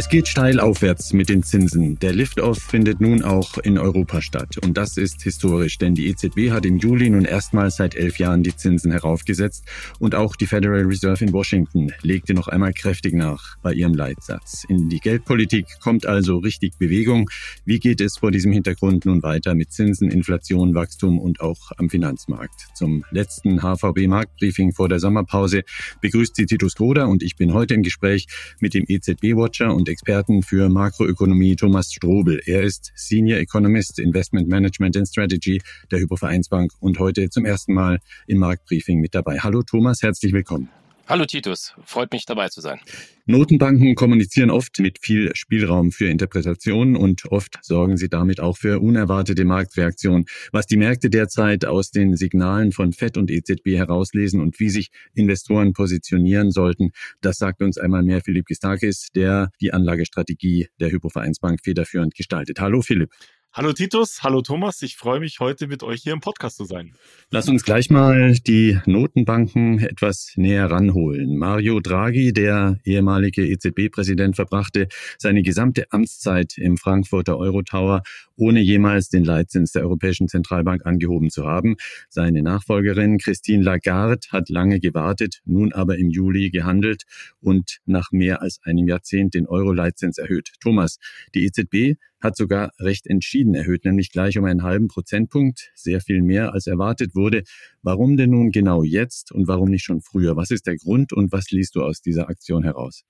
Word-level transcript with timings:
Es 0.00 0.08
geht 0.08 0.28
steil 0.28 0.60
aufwärts 0.60 1.12
mit 1.12 1.28
den 1.28 1.42
Zinsen. 1.42 1.98
Der 1.98 2.14
Liftoff 2.14 2.56
findet 2.56 3.02
nun 3.02 3.22
auch 3.22 3.58
in 3.58 3.76
Europa 3.76 4.22
statt. 4.22 4.56
Und 4.56 4.78
das 4.78 4.96
ist 4.96 5.20
historisch, 5.20 5.76
denn 5.76 5.94
die 5.94 6.06
EZB 6.06 6.52
hat 6.52 6.64
im 6.64 6.78
Juli 6.78 7.10
nun 7.10 7.26
erstmals 7.26 7.76
seit 7.76 7.94
elf 7.94 8.18
Jahren 8.18 8.42
die 8.42 8.56
Zinsen 8.56 8.92
heraufgesetzt. 8.92 9.66
Und 9.98 10.14
auch 10.14 10.36
die 10.36 10.46
Federal 10.46 10.84
Reserve 10.84 11.22
in 11.22 11.34
Washington 11.34 11.92
legte 12.00 12.32
noch 12.32 12.48
einmal 12.48 12.72
kräftig 12.72 13.12
nach 13.12 13.58
bei 13.60 13.74
ihrem 13.74 13.92
Leitsatz. 13.92 14.64
In 14.70 14.88
die 14.88 15.00
Geldpolitik 15.00 15.66
kommt 15.80 16.06
also 16.06 16.38
richtig 16.38 16.78
Bewegung. 16.78 17.28
Wie 17.66 17.78
geht 17.78 18.00
es 18.00 18.16
vor 18.16 18.30
diesem 18.30 18.52
Hintergrund 18.52 19.04
nun 19.04 19.22
weiter 19.22 19.54
mit 19.54 19.70
Zinsen, 19.70 20.10
Inflation, 20.10 20.74
Wachstum 20.74 21.18
und 21.18 21.42
auch 21.42 21.72
am 21.76 21.90
Finanzmarkt? 21.90 22.68
Zum 22.74 23.04
letzten 23.10 23.60
HVB-Marktbriefing 23.60 24.72
vor 24.72 24.88
der 24.88 24.98
Sommerpause 24.98 25.60
begrüßt 26.00 26.36
sie 26.36 26.46
Titus 26.46 26.74
Groder 26.74 27.06
und 27.06 27.22
ich 27.22 27.36
bin 27.36 27.52
heute 27.52 27.74
im 27.74 27.82
Gespräch 27.82 28.28
mit 28.60 28.72
dem 28.72 28.86
EZB-Watcher 28.88 29.74
und 29.74 29.89
Experten 29.90 30.42
für 30.42 30.68
Makroökonomie 30.68 31.56
Thomas 31.56 31.92
Strobel. 31.92 32.40
Er 32.46 32.62
ist 32.62 32.92
Senior 32.94 33.38
Economist 33.38 33.98
Investment 33.98 34.48
Management 34.48 34.96
and 34.96 35.08
Strategy 35.08 35.60
der 35.90 35.98
Hypovereinsbank 36.00 36.72
und 36.80 36.98
heute 36.98 37.28
zum 37.28 37.44
ersten 37.44 37.74
Mal 37.74 37.98
im 38.26 38.38
Marktbriefing 38.38 39.00
mit 39.00 39.14
dabei. 39.14 39.38
Hallo 39.40 39.62
Thomas, 39.62 40.02
herzlich 40.02 40.32
willkommen. 40.32 40.79
Hallo 41.10 41.24
Titus, 41.24 41.74
freut 41.86 42.12
mich 42.12 42.24
dabei 42.24 42.50
zu 42.50 42.60
sein. 42.60 42.78
Notenbanken 43.26 43.96
kommunizieren 43.96 44.48
oft 44.48 44.78
mit 44.78 45.00
viel 45.02 45.34
Spielraum 45.34 45.90
für 45.90 46.06
Interpretationen 46.06 46.94
und 46.94 47.24
oft 47.32 47.58
sorgen 47.62 47.96
sie 47.96 48.08
damit 48.08 48.38
auch 48.38 48.56
für 48.56 48.78
unerwartete 48.78 49.44
Marktreaktionen. 49.44 50.26
Was 50.52 50.68
die 50.68 50.76
Märkte 50.76 51.10
derzeit 51.10 51.64
aus 51.64 51.90
den 51.90 52.14
Signalen 52.14 52.70
von 52.70 52.92
FED 52.92 53.16
und 53.16 53.28
EZB 53.28 53.76
herauslesen 53.76 54.40
und 54.40 54.60
wie 54.60 54.70
sich 54.70 54.92
Investoren 55.12 55.72
positionieren 55.72 56.52
sollten, 56.52 56.92
das 57.22 57.38
sagt 57.38 57.60
uns 57.60 57.76
einmal 57.76 58.04
mehr 58.04 58.20
Philipp 58.20 58.46
Gistakis, 58.46 59.08
der 59.12 59.50
die 59.60 59.72
Anlagestrategie 59.72 60.68
der 60.78 60.92
Hypovereinsbank 60.92 61.58
federführend 61.64 62.14
gestaltet. 62.14 62.60
Hallo 62.60 62.82
Philipp. 62.82 63.10
Hallo 63.52 63.72
Titus, 63.72 64.22
hallo 64.22 64.42
Thomas, 64.42 64.80
ich 64.82 64.96
freue 64.96 65.18
mich 65.18 65.40
heute 65.40 65.66
mit 65.66 65.82
euch 65.82 66.02
hier 66.04 66.12
im 66.12 66.20
Podcast 66.20 66.56
zu 66.56 66.64
sein. 66.66 66.94
Lass 67.30 67.48
uns 67.48 67.64
gleich 67.64 67.90
mal 67.90 68.34
die 68.34 68.78
Notenbanken 68.86 69.80
etwas 69.80 70.34
näher 70.36 70.70
ranholen. 70.70 71.36
Mario 71.36 71.80
Draghi, 71.80 72.32
der 72.32 72.78
ehemalige 72.84 73.44
EZB-Präsident, 73.44 74.36
verbrachte 74.36 74.86
seine 75.18 75.42
gesamte 75.42 75.90
Amtszeit 75.90 76.58
im 76.58 76.76
Frankfurter 76.76 77.38
Eurotower, 77.38 78.02
ohne 78.40 78.60
jemals 78.60 79.10
den 79.10 79.22
Leitzins 79.22 79.72
der 79.72 79.82
Europäischen 79.82 80.26
Zentralbank 80.26 80.86
angehoben 80.86 81.30
zu 81.30 81.46
haben. 81.46 81.76
Seine 82.08 82.42
Nachfolgerin 82.42 83.18
Christine 83.18 83.62
Lagarde 83.62 84.26
hat 84.30 84.48
lange 84.48 84.80
gewartet, 84.80 85.40
nun 85.44 85.72
aber 85.72 85.98
im 85.98 86.08
Juli 86.08 86.50
gehandelt 86.50 87.04
und 87.40 87.78
nach 87.84 88.12
mehr 88.12 88.40
als 88.40 88.58
einem 88.62 88.88
Jahrzehnt 88.88 89.34
den 89.34 89.46
Euro-Leitzins 89.46 90.16
erhöht. 90.18 90.52
Thomas, 90.60 90.98
die 91.34 91.44
EZB 91.44 91.98
hat 92.20 92.36
sogar 92.36 92.72
recht 92.78 93.06
entschieden 93.06 93.54
erhöht, 93.54 93.84
nämlich 93.84 94.10
gleich 94.10 94.38
um 94.38 94.44
einen 94.44 94.62
halben 94.62 94.88
Prozentpunkt, 94.88 95.70
sehr 95.74 96.00
viel 96.00 96.22
mehr 96.22 96.52
als 96.52 96.66
erwartet 96.66 97.14
wurde. 97.14 97.42
Warum 97.82 98.16
denn 98.16 98.30
nun 98.30 98.50
genau 98.50 98.82
jetzt 98.82 99.32
und 99.32 99.48
warum 99.48 99.70
nicht 99.70 99.84
schon 99.84 100.00
früher? 100.00 100.36
Was 100.36 100.50
ist 100.50 100.66
der 100.66 100.76
Grund 100.76 101.12
und 101.12 101.32
was 101.32 101.50
liest 101.50 101.76
du 101.76 101.82
aus 101.82 102.00
dieser 102.00 102.28
Aktion 102.28 102.62
heraus? 102.62 103.04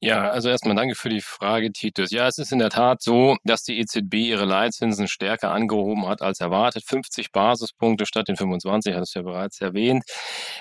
Ja, 0.00 0.30
also 0.30 0.48
erstmal 0.48 0.76
danke 0.76 0.94
für 0.94 1.08
die 1.08 1.22
Frage, 1.22 1.72
Titus. 1.72 2.10
Ja, 2.10 2.26
es 2.26 2.38
ist 2.38 2.52
in 2.52 2.58
der 2.58 2.70
Tat 2.70 3.02
so, 3.02 3.36
dass 3.44 3.62
die 3.62 3.78
EZB 3.78 4.14
ihre 4.14 4.44
Leitzinsen 4.44 5.08
stärker 5.08 5.52
angehoben 5.52 6.06
hat 6.06 6.22
als 6.22 6.40
erwartet. 6.40 6.84
50 6.86 7.32
Basispunkte 7.32 8.06
statt 8.06 8.28
den 8.28 8.36
25, 8.36 8.94
hat 8.94 9.02
es 9.02 9.14
ja 9.14 9.22
bereits 9.22 9.60
erwähnt. 9.60 10.04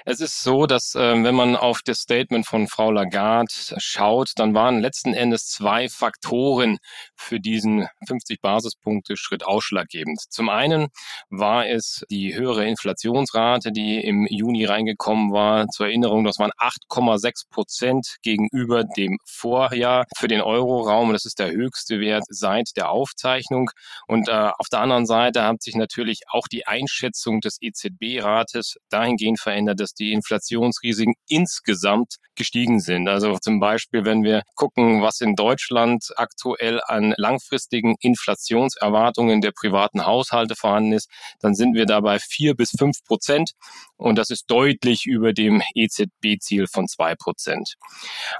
Es 0.05 0.21
ist 0.21 0.41
so, 0.41 0.65
dass 0.65 0.95
äh, 0.95 1.23
wenn 1.23 1.35
man 1.35 1.55
auf 1.55 1.81
das 1.85 1.99
Statement 1.99 2.47
von 2.47 2.67
Frau 2.67 2.91
Lagarde 2.91 3.51
schaut, 3.77 4.31
dann 4.37 4.53
waren 4.53 4.79
letzten 4.79 5.13
Endes 5.13 5.47
zwei 5.47 5.89
Faktoren 5.89 6.77
für 7.15 7.39
diesen 7.39 7.87
50 8.07 8.41
Basispunkte 8.41 9.17
Schritt 9.17 9.45
ausschlaggebend. 9.45 10.21
Zum 10.29 10.49
einen 10.49 10.87
war 11.29 11.67
es 11.67 12.05
die 12.09 12.35
höhere 12.35 12.65
Inflationsrate, 12.65 13.71
die 13.71 13.99
im 13.99 14.27
Juni 14.27 14.65
reingekommen 14.65 15.31
war. 15.33 15.67
Zur 15.67 15.87
Erinnerung, 15.87 16.23
das 16.23 16.39
waren 16.39 16.51
8,6 16.57 17.49
Prozent 17.49 18.15
gegenüber 18.23 18.84
dem 18.97 19.17
Vorjahr 19.25 20.05
für 20.17 20.27
den 20.27 20.41
Euroraum. 20.41 21.13
Das 21.13 21.25
ist 21.25 21.39
der 21.39 21.51
höchste 21.51 21.99
Wert 21.99 22.23
seit 22.29 22.71
der 22.75 22.89
Aufzeichnung. 22.89 23.69
Und 24.07 24.29
äh, 24.29 24.51
auf 24.57 24.67
der 24.71 24.81
anderen 24.81 25.05
Seite 25.05 25.43
hat 25.43 25.61
sich 25.61 25.75
natürlich 25.75 26.21
auch 26.29 26.47
die 26.47 26.67
Einschätzung 26.67 27.41
des 27.41 27.57
EZB-Rates 27.61 28.77
dahingehend 28.89 29.39
verändert, 29.39 29.79
dass 29.79 29.93
die 29.93 30.13
Inflationsrisiken 30.13 31.15
insgesamt 31.27 32.15
gestiegen 32.35 32.79
sind. 32.79 33.07
Also 33.07 33.37
zum 33.37 33.59
Beispiel, 33.59 34.05
wenn 34.05 34.23
wir 34.23 34.43
gucken, 34.55 35.01
was 35.01 35.21
in 35.21 35.35
Deutschland 35.35 36.11
aktuell 36.17 36.81
an 36.85 37.13
langfristigen 37.17 37.95
Inflationserwartungen 37.99 39.41
der 39.41 39.51
privaten 39.51 40.05
Haushalte 40.05 40.55
vorhanden 40.55 40.93
ist, 40.93 41.09
dann 41.39 41.55
sind 41.55 41.75
wir 41.75 41.85
dabei 41.85 42.19
vier 42.19 42.55
bis 42.55 42.71
fünf 42.77 43.03
Prozent. 43.05 43.51
Und 43.97 44.17
das 44.17 44.29
ist 44.29 44.45
deutlich 44.51 45.05
über 45.05 45.31
dem 45.31 45.61
EZB-Ziel 45.73 46.67
von 46.67 46.87
zwei 46.87 47.15
Prozent. 47.15 47.75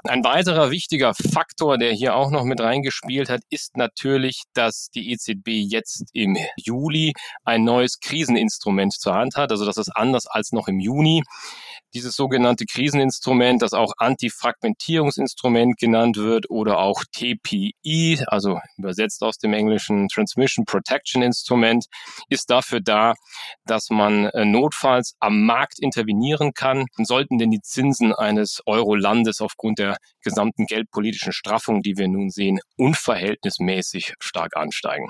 Ein 0.04 0.22
weiterer 0.22 0.70
wichtiger 0.70 1.14
Faktor, 1.14 1.78
der 1.78 1.92
hier 1.92 2.14
auch 2.14 2.30
noch 2.30 2.44
mit 2.44 2.60
reingespielt 2.60 3.30
hat, 3.30 3.40
ist 3.48 3.76
natürlich, 3.76 4.42
dass 4.52 4.90
die 4.94 5.10
EZB 5.12 5.48
jetzt 5.48 6.04
im 6.12 6.36
Juli 6.56 7.14
ein 7.44 7.64
neues 7.64 8.00
Kriseninstrument 8.00 8.92
zur 8.92 9.14
Hand 9.14 9.36
hat. 9.36 9.50
Also 9.50 9.64
das 9.64 9.78
ist 9.78 9.88
anders 9.88 10.26
als 10.26 10.52
noch 10.52 10.68
im 10.68 10.78
Juni. 10.78 11.22
Dieses 11.94 12.14
sogenannte 12.16 12.66
Kriseninstrument, 12.66 13.62
das 13.62 13.72
auch 13.72 13.92
Antifragmentierungsinstrument 13.96 15.78
genannt 15.78 16.18
wird 16.18 16.50
oder 16.50 16.78
auch 16.78 17.02
TPI, 17.12 18.22
also 18.26 18.58
übersetzt 18.76 19.22
aus 19.22 19.38
dem 19.38 19.54
Englischen 19.54 20.08
Transmission 20.08 20.66
Protection 20.66 21.22
Instrument, 21.22 21.86
ist 22.28 22.50
dafür 22.50 22.80
da, 22.80 23.14
dass 23.64 23.88
man 23.88 24.26
äh, 24.26 24.44
notfalls 24.44 25.14
am 25.20 25.45
Markt 25.46 25.78
intervenieren 25.78 26.52
kann. 26.52 26.86
Sollten 26.98 27.38
denn 27.38 27.50
die 27.50 27.60
Zinsen 27.62 28.12
eines 28.12 28.60
Euro-Landes 28.66 29.40
aufgrund 29.40 29.78
der 29.78 29.96
gesamten 30.22 30.66
geldpolitischen 30.66 31.32
Straffung, 31.32 31.82
die 31.82 31.96
wir 31.96 32.08
nun 32.08 32.30
sehen, 32.30 32.58
unverhältnismäßig 32.76 34.14
stark 34.20 34.56
ansteigen. 34.56 35.08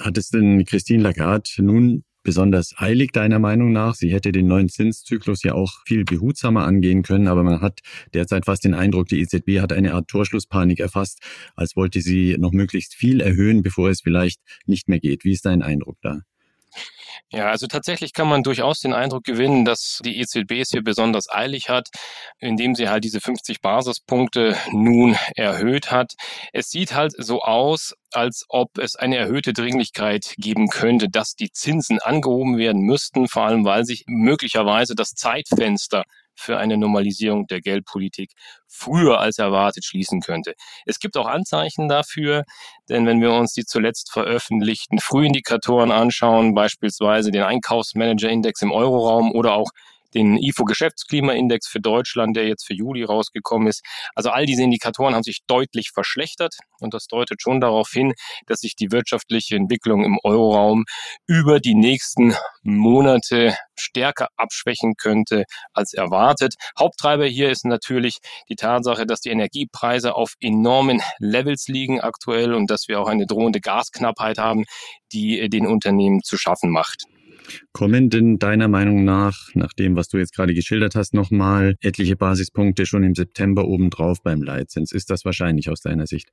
Hat 0.00 0.16
es 0.16 0.30
denn 0.30 0.64
Christine 0.64 1.02
Lagarde 1.02 1.50
nun 1.58 2.04
besonders 2.22 2.72
eilig 2.76 3.12
deiner 3.12 3.38
Meinung 3.38 3.72
nach? 3.72 3.94
Sie 3.94 4.12
hätte 4.12 4.32
den 4.32 4.46
neuen 4.46 4.68
Zinszyklus 4.68 5.42
ja 5.42 5.54
auch 5.54 5.72
viel 5.86 6.04
behutsamer 6.04 6.64
angehen 6.64 7.02
können, 7.02 7.28
aber 7.28 7.42
man 7.42 7.60
hat 7.60 7.80
derzeit 8.14 8.44
fast 8.46 8.64
den 8.64 8.74
Eindruck, 8.74 9.08
die 9.08 9.20
EZB 9.20 9.60
hat 9.60 9.72
eine 9.72 9.94
Art 9.94 10.08
Torschlusspanik 10.08 10.80
erfasst, 10.80 11.18
als 11.56 11.76
wollte 11.76 12.00
sie 12.00 12.36
noch 12.38 12.52
möglichst 12.52 12.94
viel 12.94 13.20
erhöhen, 13.20 13.62
bevor 13.62 13.90
es 13.90 14.00
vielleicht 14.02 14.40
nicht 14.66 14.88
mehr 14.88 15.00
geht. 15.00 15.24
Wie 15.24 15.32
ist 15.32 15.44
dein 15.44 15.62
Eindruck 15.62 15.96
da? 16.02 16.20
Ja, 17.30 17.48
also 17.48 17.66
tatsächlich 17.66 18.12
kann 18.12 18.28
man 18.28 18.42
durchaus 18.42 18.80
den 18.80 18.92
Eindruck 18.92 19.24
gewinnen, 19.24 19.64
dass 19.64 20.00
die 20.04 20.18
EZB 20.20 20.60
es 20.60 20.70
hier 20.70 20.82
besonders 20.82 21.30
eilig 21.30 21.68
hat, 21.68 21.88
indem 22.38 22.74
sie 22.74 22.88
halt 22.88 23.04
diese 23.04 23.20
50 23.20 23.60
Basispunkte 23.60 24.56
nun 24.70 25.16
erhöht 25.34 25.90
hat. 25.90 26.12
Es 26.52 26.68
sieht 26.68 26.94
halt 26.94 27.12
so 27.16 27.42
aus, 27.42 27.94
als 28.10 28.44
ob 28.48 28.78
es 28.78 28.96
eine 28.96 29.16
erhöhte 29.16 29.52
Dringlichkeit 29.52 30.34
geben 30.36 30.68
könnte, 30.68 31.08
dass 31.08 31.34
die 31.34 31.50
Zinsen 31.50 31.98
angehoben 32.00 32.58
werden 32.58 32.82
müssten, 32.82 33.28
vor 33.28 33.44
allem 33.44 33.64
weil 33.64 33.84
sich 33.84 34.04
möglicherweise 34.06 34.94
das 34.94 35.10
Zeitfenster 35.10 36.04
für 36.34 36.58
eine 36.58 36.76
Normalisierung 36.76 37.46
der 37.46 37.60
Geldpolitik 37.60 38.32
früher 38.66 39.20
als 39.20 39.38
erwartet 39.38 39.84
schließen 39.84 40.20
könnte. 40.20 40.54
Es 40.86 40.98
gibt 40.98 41.16
auch 41.16 41.26
Anzeichen 41.26 41.88
dafür, 41.88 42.44
denn 42.88 43.06
wenn 43.06 43.20
wir 43.20 43.32
uns 43.32 43.52
die 43.52 43.64
zuletzt 43.64 44.10
veröffentlichten 44.12 44.98
Frühindikatoren 44.98 45.90
anschauen, 45.90 46.54
beispielsweise 46.54 47.30
den 47.30 47.42
Einkaufsmanager-Index 47.42 48.62
im 48.62 48.72
Euroraum 48.72 49.32
oder 49.32 49.54
auch 49.54 49.70
den 50.14 50.36
IFO-Geschäftsklimaindex 50.36 51.68
für 51.68 51.80
Deutschland, 51.80 52.36
der 52.36 52.46
jetzt 52.46 52.66
für 52.66 52.74
Juli 52.74 53.04
rausgekommen 53.04 53.68
ist. 53.68 53.84
Also 54.14 54.30
all 54.30 54.46
diese 54.46 54.62
Indikatoren 54.62 55.14
haben 55.14 55.22
sich 55.22 55.40
deutlich 55.46 55.90
verschlechtert 55.92 56.56
und 56.80 56.94
das 56.94 57.06
deutet 57.06 57.42
schon 57.42 57.60
darauf 57.60 57.90
hin, 57.90 58.12
dass 58.46 58.60
sich 58.60 58.76
die 58.76 58.92
wirtschaftliche 58.92 59.56
Entwicklung 59.56 60.04
im 60.04 60.18
Euroraum 60.22 60.84
über 61.26 61.60
die 61.60 61.74
nächsten 61.74 62.34
Monate 62.62 63.56
stärker 63.76 64.28
abschwächen 64.36 64.94
könnte 64.96 65.44
als 65.72 65.92
erwartet. 65.94 66.54
Haupttreiber 66.78 67.26
hier 67.26 67.50
ist 67.50 67.64
natürlich 67.64 68.18
die 68.48 68.56
Tatsache, 68.56 69.06
dass 69.06 69.20
die 69.20 69.30
Energiepreise 69.30 70.14
auf 70.14 70.34
enormen 70.40 71.02
Levels 71.18 71.68
liegen 71.68 72.00
aktuell 72.00 72.54
und 72.54 72.70
dass 72.70 72.88
wir 72.88 73.00
auch 73.00 73.08
eine 73.08 73.26
drohende 73.26 73.60
Gasknappheit 73.60 74.38
haben, 74.38 74.64
die 75.12 75.48
den 75.48 75.66
Unternehmen 75.66 76.22
zu 76.22 76.36
schaffen 76.36 76.70
macht. 76.70 77.04
Kommen 77.72 78.10
denn 78.10 78.38
deiner 78.38 78.68
Meinung 78.68 79.04
nach, 79.04 79.48
nach 79.54 79.72
dem, 79.72 79.96
was 79.96 80.08
du 80.08 80.18
jetzt 80.18 80.34
gerade 80.34 80.54
geschildert 80.54 80.94
hast, 80.94 81.14
nochmal 81.14 81.76
etliche 81.80 82.16
Basispunkte 82.16 82.86
schon 82.86 83.02
im 83.02 83.14
September 83.14 83.66
obendrauf 83.66 84.22
beim 84.22 84.42
Leitzins? 84.42 84.92
Ist 84.92 85.10
das 85.10 85.24
wahrscheinlich 85.24 85.70
aus 85.70 85.80
deiner 85.80 86.06
Sicht? 86.06 86.30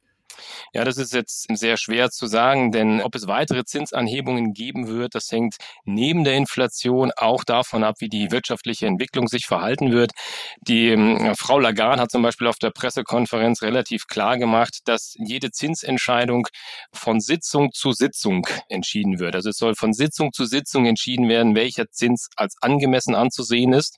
Ja, 0.74 0.84
das 0.84 0.98
ist 0.98 1.14
jetzt 1.14 1.48
sehr 1.54 1.78
schwer 1.78 2.10
zu 2.10 2.28
sagen, 2.28 2.72
denn 2.72 3.02
ob 3.02 3.16
es 3.16 3.28
weitere 3.28 3.66
Zinsanhebungen 3.66 4.54
geben 4.54 4.88
wird, 4.88 5.16
das 5.16 5.32
hängt 5.32 5.56
neben 5.86 6.24
der 6.24 6.36
Inflation 6.36 7.12
auch 7.16 7.44
davon 7.44 7.84
ab, 7.84 7.96
wie 8.00 8.10
die 8.10 8.32
wirtschaftliche 8.32 8.88
Entwicklung 8.88 9.28
sich 9.28 9.46
verhalten 9.46 9.92
wird. 9.92 10.12
Die 10.62 10.90
äh, 10.90 11.36
Frau 11.36 11.60
Lagarde 11.60 12.02
hat 12.02 12.12
zum 12.12 12.22
Beispiel 12.22 12.48
auf 12.48 12.58
der 12.58 12.72
Pressekonferenz 12.72 13.62
relativ 13.62 14.08
klar 14.08 14.38
gemacht, 14.38 14.80
dass 14.86 15.16
jede 15.18 15.52
Zinsentscheidung 15.52 16.48
von 16.94 17.20
Sitzung 17.20 17.72
zu 17.72 17.92
Sitzung 17.92 18.48
entschieden 18.70 19.20
wird. 19.20 19.36
Also 19.36 19.50
es 19.50 19.58
soll 19.58 19.76
von 19.76 19.94
Sitzung 19.94 20.34
zu 20.34 20.46
Sitzung 20.46 20.86
entschieden 20.86 21.30
werden, 21.30 21.56
welcher 21.56 21.90
Zins 21.90 22.30
als 22.36 22.56
angemessen 22.62 23.16
anzusehen 23.16 23.74
ist. 23.74 23.98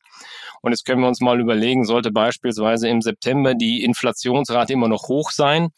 Und 0.62 0.72
jetzt 0.72 0.86
können 0.86 1.02
wir 1.02 1.08
uns 1.08 1.22
mal 1.22 1.40
überlegen, 1.40 1.86
sollte 1.86 2.12
beispielsweise 2.12 2.88
im 2.88 3.02
September 3.02 3.54
die 3.56 3.84
Inflationsrate 3.84 4.74
immer 4.74 4.88
noch 4.88 5.08
hoch 5.08 5.32
sein, 5.32 5.70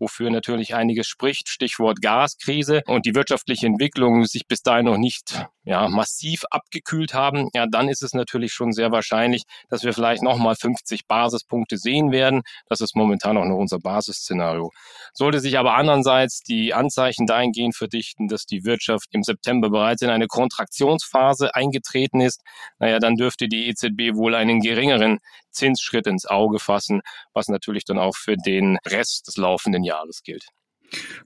wofür 0.00 0.30
natürlich 0.30 0.74
einiges 0.74 1.06
spricht, 1.06 1.48
Stichwort 1.48 2.00
Gaskrise 2.02 2.82
und 2.86 3.06
die 3.06 3.14
wirtschaftliche 3.14 3.66
Entwicklung 3.66 4.24
sich 4.24 4.48
bis 4.48 4.62
dahin 4.62 4.86
noch 4.86 4.98
nicht 4.98 5.46
ja, 5.64 5.88
massiv 5.88 6.44
abgekühlt 6.50 7.14
haben, 7.14 7.48
ja, 7.54 7.66
dann 7.66 7.88
ist 7.88 8.02
es 8.02 8.14
natürlich 8.14 8.52
schon 8.52 8.72
sehr 8.72 8.92
wahrscheinlich, 8.92 9.42
dass 9.68 9.84
wir 9.84 9.92
vielleicht 9.92 10.22
nochmal 10.22 10.54
50 10.54 11.06
Basispunkte 11.06 11.76
sehen 11.76 12.12
werden. 12.12 12.42
Das 12.68 12.80
ist 12.80 12.96
momentan 12.96 13.36
auch 13.36 13.44
noch 13.44 13.56
unser 13.56 13.78
Basisszenario. 13.78 14.70
Sollte 15.12 15.40
sich 15.40 15.58
aber 15.58 15.74
andererseits 15.74 16.40
die 16.40 16.72
Anzeichen 16.72 17.26
dahingehend 17.26 17.76
verdichten, 17.76 18.28
dass 18.28 18.46
die 18.46 18.64
Wirtschaft 18.64 19.08
im 19.12 19.22
September 19.22 19.70
bereits 19.70 20.02
in 20.02 20.10
eine 20.10 20.28
Kontraktionsphase 20.28 21.54
eingetreten 21.54 22.20
ist, 22.20 22.42
naja, 22.78 22.98
dann 22.98 23.16
dürfte 23.16 23.48
die 23.48 23.68
EZB 23.68 24.16
wohl 24.16 24.34
einen 24.34 24.60
geringeren 24.60 25.18
Zinsschritt 25.50 26.06
ins 26.06 26.26
Auge 26.26 26.58
fassen, 26.58 27.02
was 27.34 27.48
natürlich 27.48 27.84
dann 27.84 27.98
auch 27.98 28.16
für 28.16 28.36
den 28.36 28.78
Rest 28.86 29.26
des 29.26 29.36
laufenden 29.36 29.84
Jahres 29.84 30.22
gilt. 30.22 30.48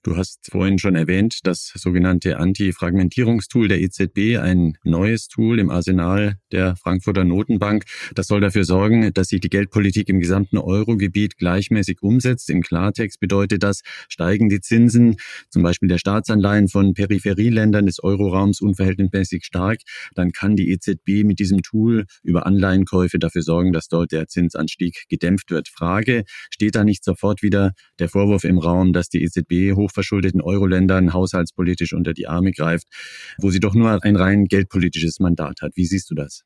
Du 0.03 0.17
hast 0.17 0.51
vorhin 0.51 0.79
schon 0.79 0.95
erwähnt, 0.95 1.41
das 1.45 1.73
sogenannte 1.75 2.39
Anti-Fragmentierungstool 2.39 3.69
der 3.69 3.81
EZB, 3.81 4.39
ein 4.39 4.77
neues 4.85 5.29
Tool 5.29 5.59
im 5.59 5.71
Arsenal 5.71 6.37
der 6.53 6.77
Frankfurter 6.77 7.25
Notenbank. 7.25 7.85
Das 8.15 8.27
soll 8.27 8.41
dafür 8.41 8.65
sorgen, 8.65 9.13
dass 9.15 9.29
sich 9.29 9.41
die 9.41 9.49
Geldpolitik 9.49 10.09
im 10.09 10.21
gesamten 10.21 10.59
Eurogebiet 10.59 11.39
gleichmäßig 11.39 12.03
umsetzt. 12.03 12.51
Im 12.51 12.63
Klartext 12.63 13.19
bedeutet 13.21 13.63
das, 13.63 13.81
steigen 14.09 14.49
die 14.49 14.61
Zinsen, 14.61 15.17
zum 15.51 15.63
Beispiel 15.63 15.89
der 15.89 15.99
Staatsanleihen 15.99 16.69
von 16.69 16.93
Peripherieländern 16.93 17.87
des 17.87 18.03
Euroraums 18.03 18.61
unverhältnismäßig 18.61 19.45
stark, 19.45 19.81
dann 20.15 20.33
kann 20.33 20.57
die 20.57 20.71
EZB 20.71 21.25
mit 21.25 21.39
diesem 21.39 21.63
Tool 21.63 22.05
über 22.23 22.47
Anleihenkäufe 22.47 23.19
dafür 23.19 23.43
sorgen, 23.43 23.73
dass 23.73 23.89
dort 23.89 24.13
der 24.13 24.29
Zinsanstieg 24.29 25.05
gedämpft 25.09 25.51
wird. 25.51 25.69
Frage, 25.69 26.25
steht 26.51 26.75
da 26.75 26.85
nicht 26.85 27.05
sofort 27.05 27.43
wieder 27.43 27.73
der 27.99 28.09
Vorwurf 28.09 28.45
im 28.45 28.59
Raum, 28.59 28.93
dass 28.93 29.09
die 29.09 29.23
EZB 29.23 29.54
hochverschuldeten 29.73 30.41
Euro-Ländern 30.41 31.13
haushaltspolitisch 31.13 31.93
unter 31.93 32.13
die 32.13 32.27
Arme 32.27 32.53
greift, 32.53 32.87
wo 33.39 33.51
sie 33.51 33.61
doch 33.61 33.75
nur 33.75 34.03
ein 34.03 34.17
rein 34.17 34.45
geldpolitisches 34.47 35.21
Mandat 35.21 35.63
hat. 35.63 35.73
Wie 35.75 35.87
siehst 35.87 36.11
du 36.11 36.15
das? 36.15 36.45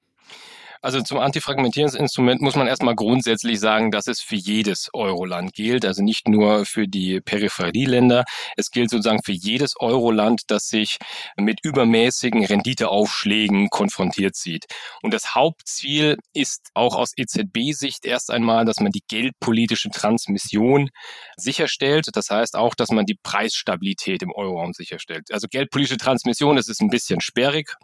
Also 0.81 1.03
zum 1.03 1.19
Antifragmentierungsinstrument 1.19 2.41
muss 2.41 2.57
man 2.57 2.67
erstmal 2.67 2.95
grundsätzlich 2.95 3.59
sagen, 3.59 3.91
dass 3.91 4.07
es 4.07 4.21
für 4.21 4.37
jedes 4.37 4.89
Euroland 4.93 5.53
gilt, 5.53 5.85
also 5.85 6.03
nicht 6.03 6.29
nur 6.29 6.65
für 6.65 6.87
die 6.87 7.21
Peripherieländer. 7.21 8.25
Es 8.57 8.71
gilt 8.71 8.91
sozusagen 8.91 9.23
für 9.25 9.33
jedes 9.33 9.75
Euroland, 9.79 10.43
das 10.49 10.69
sich 10.69 10.99
mit 11.37 11.61
übermäßigen 11.65 12.45
Renditeaufschlägen 12.45 13.71
konfrontiert 13.71 14.37
sieht. 14.37 14.67
Und 15.03 15.13
das 15.15 15.35
Hauptziel 15.35 16.17
ist 16.33 16.69
auch 16.75 16.95
aus 16.95 17.13
EZB-Sicht 17.17 18.05
erst 18.05 18.31
einmal, 18.31 18.65
dass 18.65 18.81
man 18.81 18.93
die 18.93 19.03
geldpolitische 19.09 19.91
Transmission 19.91 20.91
sicherstellt. 21.37 22.09
Das 22.13 22.31
heißt 22.31 22.57
auch, 22.57 22.75
dass 22.75 22.91
man 22.91 23.05
die 23.05 23.19
Preisstabilität 23.23 24.23
im 24.23 24.33
Euroraum 24.33 24.73
sicherstellt. 24.73 25.33
Also 25.33 25.49
geldpolitische 25.49 25.97
Transmission, 25.97 26.57
das 26.57 26.69
ist 26.69 26.81
ein 26.81 26.91
bisschen 26.91 27.21
sperrig. 27.21 27.75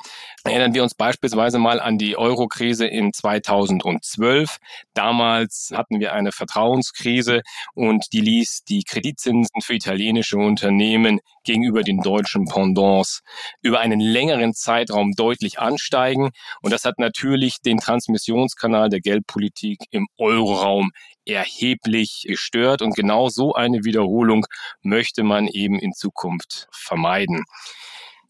Erinnern 0.45 0.75
wir 0.75 0.83
uns 0.83 0.95
beispielsweise 0.95 1.59
mal 1.59 1.81
an 1.81 1.99
die 1.99 2.17
Eurokrise 2.17 2.84
Krise 2.85 2.87
in 2.87 3.13
2012. 3.13 4.59
Damals 4.95 5.71
hatten 5.75 6.01
wir 6.01 6.13
eine 6.13 6.33
Vertrauenskrise 6.33 7.43
und 7.75 8.07
die 8.13 8.21
ließ 8.21 8.65
die 8.65 8.83
Kreditzinsen 8.83 9.63
für 9.63 9.75
italienische 9.75 10.37
Unternehmen 10.37 11.21
gegenüber 11.45 11.83
den 11.83 12.01
deutschen 12.01 12.47
Pendants 12.47 13.23
über 13.63 13.81
einen 13.81 14.01
längeren 14.01 14.55
Zeitraum 14.55 15.13
deutlich 15.13 15.59
ansteigen. 15.59 16.31
Und 16.63 16.73
das 16.73 16.85
hat 16.85 16.99
natürlich 16.99 17.61
den 17.61 17.79
Transmissionskanal 17.79 18.89
der 18.89 19.01
Geldpolitik 19.01 19.79
im 19.91 20.07
Euroraum 20.19 20.91
erheblich 21.27 22.25
gestört. 22.27 22.83
Und 22.83 22.95
genau 22.95 23.29
so 23.29 23.55
eine 23.55 23.85
Wiederholung 23.85 24.47
möchte 24.83 25.23
man 25.23 25.47
eben 25.49 25.79
in 25.79 25.93
Zukunft 25.93 26.69
vermeiden. 26.71 27.45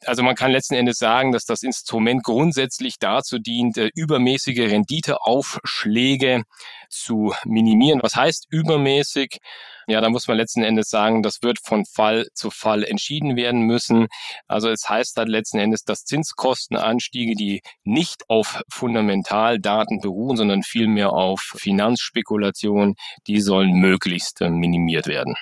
Also 0.07 0.23
man 0.23 0.35
kann 0.35 0.53
letzten 0.53 0.75
Endes 0.75 0.99
sagen, 0.99 1.33
dass 1.33 1.45
das 1.45 1.63
Instrument 1.63 2.23
grundsätzlich 2.23 2.99
dazu 2.99 3.39
dient, 3.39 3.77
äh, 3.77 3.91
übermäßige 3.95 4.71
Renditeaufschläge 4.71 6.45
zu 6.89 7.35
minimieren. 7.45 8.01
Was 8.03 8.17
heißt 8.17 8.47
übermäßig? 8.51 9.39
Ja, 9.87 10.01
da 10.01 10.09
muss 10.09 10.29
man 10.29 10.39
letzten 10.39 10.63
Endes 10.63 10.89
sagen, 10.89 11.23
das 11.23 11.43
wird 11.43 11.59
von 11.63 11.85
Fall 11.85 12.27
zu 12.35 12.51
Fall 12.51 12.85
entschieden 12.85 13.37
werden 13.37 13.63
müssen. 13.63 14.07
Also 14.49 14.71
es 14.71 14.89
heißt 14.89 15.17
halt 15.17 15.29
letzten 15.29 15.59
Endes, 15.59 15.85
dass 15.85 16.05
Zinskostenanstiege, 16.05 17.35
die 17.35 17.61
nicht 17.83 18.29
auf 18.29 18.63
Fundamentaldaten 18.71 20.01
beruhen, 20.01 20.37
sondern 20.37 20.63
vielmehr 20.63 21.13
auf 21.13 21.41
Finanzspekulation, 21.57 22.95
die 23.27 23.41
sollen 23.41 23.75
möglichst 23.75 24.41
äh, 24.41 24.49
minimiert 24.49 25.07
werden. 25.07 25.35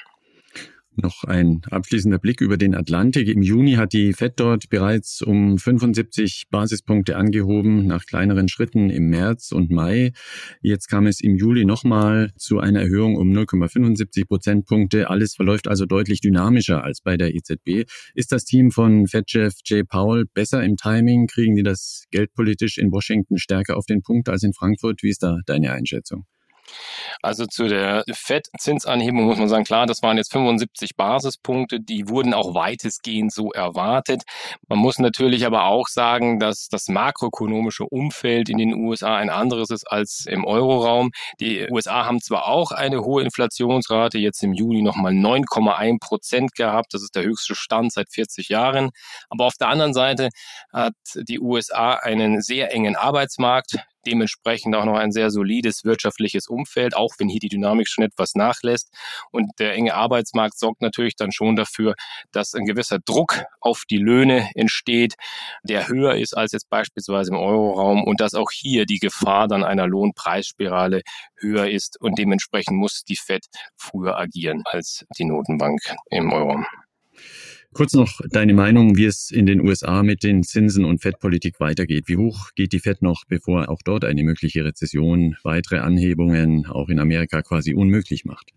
Noch 0.94 1.24
ein 1.24 1.62
abschließender 1.70 2.18
Blick 2.18 2.42
über 2.42 2.58
den 2.58 2.74
Atlantik. 2.74 3.26
Im 3.28 3.40
Juni 3.40 3.74
hat 3.74 3.94
die 3.94 4.12
Fed 4.12 4.34
dort 4.36 4.68
bereits 4.68 5.22
um 5.22 5.56
75 5.56 6.48
Basispunkte 6.50 7.16
angehoben, 7.16 7.86
nach 7.86 8.04
kleineren 8.04 8.48
Schritten 8.48 8.90
im 8.90 9.08
März 9.08 9.52
und 9.52 9.70
Mai. 9.70 10.12
Jetzt 10.60 10.88
kam 10.88 11.06
es 11.06 11.22
im 11.22 11.36
Juli 11.36 11.64
nochmal 11.64 12.32
zu 12.36 12.58
einer 12.58 12.82
Erhöhung 12.82 13.16
um 13.16 13.32
0,75 13.32 14.26
Prozentpunkte. 14.26 15.08
Alles 15.08 15.34
verläuft 15.34 15.66
also 15.66 15.86
deutlich 15.86 16.20
dynamischer 16.20 16.84
als 16.84 17.00
bei 17.00 17.16
der 17.16 17.34
EZB. 17.34 17.90
Ist 18.14 18.30
das 18.30 18.44
Team 18.44 18.70
von 18.70 19.06
Fed-Chef 19.06 19.54
Jay 19.64 19.84
Powell 19.84 20.26
besser 20.34 20.62
im 20.62 20.76
Timing? 20.76 21.26
Kriegen 21.26 21.56
die 21.56 21.62
das 21.62 22.04
geldpolitisch 22.10 22.76
in 22.76 22.92
Washington 22.92 23.38
stärker 23.38 23.78
auf 23.78 23.86
den 23.86 24.02
Punkt 24.02 24.28
als 24.28 24.42
in 24.42 24.52
Frankfurt? 24.52 25.02
Wie 25.02 25.08
ist 25.08 25.22
da 25.22 25.38
deine 25.46 25.72
Einschätzung? 25.72 26.26
Also 27.22 27.46
zu 27.46 27.68
der 27.68 28.04
FED-Zinsanhebung 28.10 29.24
muss 29.24 29.38
man 29.38 29.48
sagen, 29.48 29.64
klar, 29.64 29.86
das 29.86 30.02
waren 30.02 30.16
jetzt 30.16 30.32
75 30.32 30.96
Basispunkte, 30.96 31.80
die 31.80 32.08
wurden 32.08 32.34
auch 32.34 32.54
weitestgehend 32.54 33.32
so 33.32 33.52
erwartet. 33.52 34.22
Man 34.68 34.78
muss 34.78 34.98
natürlich 34.98 35.46
aber 35.46 35.66
auch 35.66 35.88
sagen, 35.88 36.38
dass 36.38 36.68
das 36.68 36.88
makroökonomische 36.88 37.84
Umfeld 37.84 38.48
in 38.48 38.58
den 38.58 38.74
USA 38.74 39.16
ein 39.16 39.30
anderes 39.30 39.70
ist 39.70 39.90
als 39.90 40.26
im 40.26 40.44
Euroraum. 40.44 41.10
Die 41.40 41.68
USA 41.70 42.04
haben 42.04 42.20
zwar 42.20 42.46
auch 42.46 42.72
eine 42.72 43.02
hohe 43.02 43.22
Inflationsrate, 43.22 44.18
jetzt 44.18 44.42
im 44.42 44.52
Juli 44.52 44.82
nochmal 44.82 45.12
9,1 45.12 46.00
Prozent 46.00 46.54
gehabt. 46.54 46.94
Das 46.94 47.02
ist 47.02 47.14
der 47.14 47.24
höchste 47.24 47.54
Stand 47.54 47.92
seit 47.92 48.10
40 48.10 48.48
Jahren. 48.48 48.90
Aber 49.28 49.46
auf 49.46 49.54
der 49.54 49.68
anderen 49.68 49.94
Seite 49.94 50.30
hat 50.72 50.94
die 51.14 51.40
USA 51.40 51.94
einen 51.94 52.42
sehr 52.42 52.72
engen 52.72 52.96
Arbeitsmarkt 52.96 53.76
dementsprechend 54.06 54.74
auch 54.74 54.84
noch 54.84 54.96
ein 54.96 55.12
sehr 55.12 55.30
solides 55.30 55.84
wirtschaftliches 55.84 56.48
Umfeld, 56.48 56.96
auch 56.96 57.14
wenn 57.18 57.28
hier 57.28 57.40
die 57.40 57.48
Dynamik 57.48 57.88
schon 57.88 58.04
etwas 58.04 58.34
nachlässt. 58.34 58.92
Und 59.30 59.50
der 59.58 59.74
enge 59.74 59.94
Arbeitsmarkt 59.94 60.58
sorgt 60.58 60.80
natürlich 60.80 61.16
dann 61.16 61.32
schon 61.32 61.56
dafür, 61.56 61.94
dass 62.32 62.54
ein 62.54 62.64
gewisser 62.64 62.98
Druck 62.98 63.44
auf 63.60 63.84
die 63.88 63.98
Löhne 63.98 64.50
entsteht, 64.54 65.14
der 65.62 65.88
höher 65.88 66.16
ist 66.16 66.36
als 66.36 66.52
jetzt 66.52 66.68
beispielsweise 66.70 67.30
im 67.32 67.38
Euroraum 67.38 68.04
und 68.04 68.20
dass 68.20 68.34
auch 68.34 68.50
hier 68.50 68.86
die 68.86 68.98
Gefahr 68.98 69.48
dann 69.48 69.64
einer 69.64 69.86
Lohnpreisspirale 69.86 71.02
höher 71.38 71.68
ist 71.68 72.00
und 72.00 72.18
dementsprechend 72.18 72.76
muss 72.76 73.04
die 73.04 73.16
Fed 73.16 73.46
früher 73.76 74.18
agieren 74.18 74.62
als 74.66 75.04
die 75.18 75.24
Notenbank 75.24 75.80
im 76.10 76.32
Euroraum. 76.32 76.66
Kurz 77.74 77.94
noch 77.94 78.20
deine 78.28 78.52
Meinung, 78.52 78.96
wie 78.96 79.06
es 79.06 79.30
in 79.30 79.46
den 79.46 79.62
USA 79.62 80.02
mit 80.02 80.22
den 80.22 80.42
Zinsen 80.42 80.84
und 80.84 81.00
Fettpolitik 81.00 81.58
weitergeht. 81.58 82.04
Wie 82.06 82.18
hoch 82.18 82.50
geht 82.54 82.74
die 82.74 82.80
Fed 82.80 83.00
noch, 83.00 83.24
bevor 83.26 83.70
auch 83.70 83.80
dort 83.82 84.04
eine 84.04 84.24
mögliche 84.24 84.62
Rezession 84.62 85.36
weitere 85.42 85.78
Anhebungen 85.78 86.66
auch 86.66 86.90
in 86.90 87.00
Amerika 87.00 87.40
quasi 87.40 87.72
unmöglich 87.72 88.26
macht? 88.26 88.52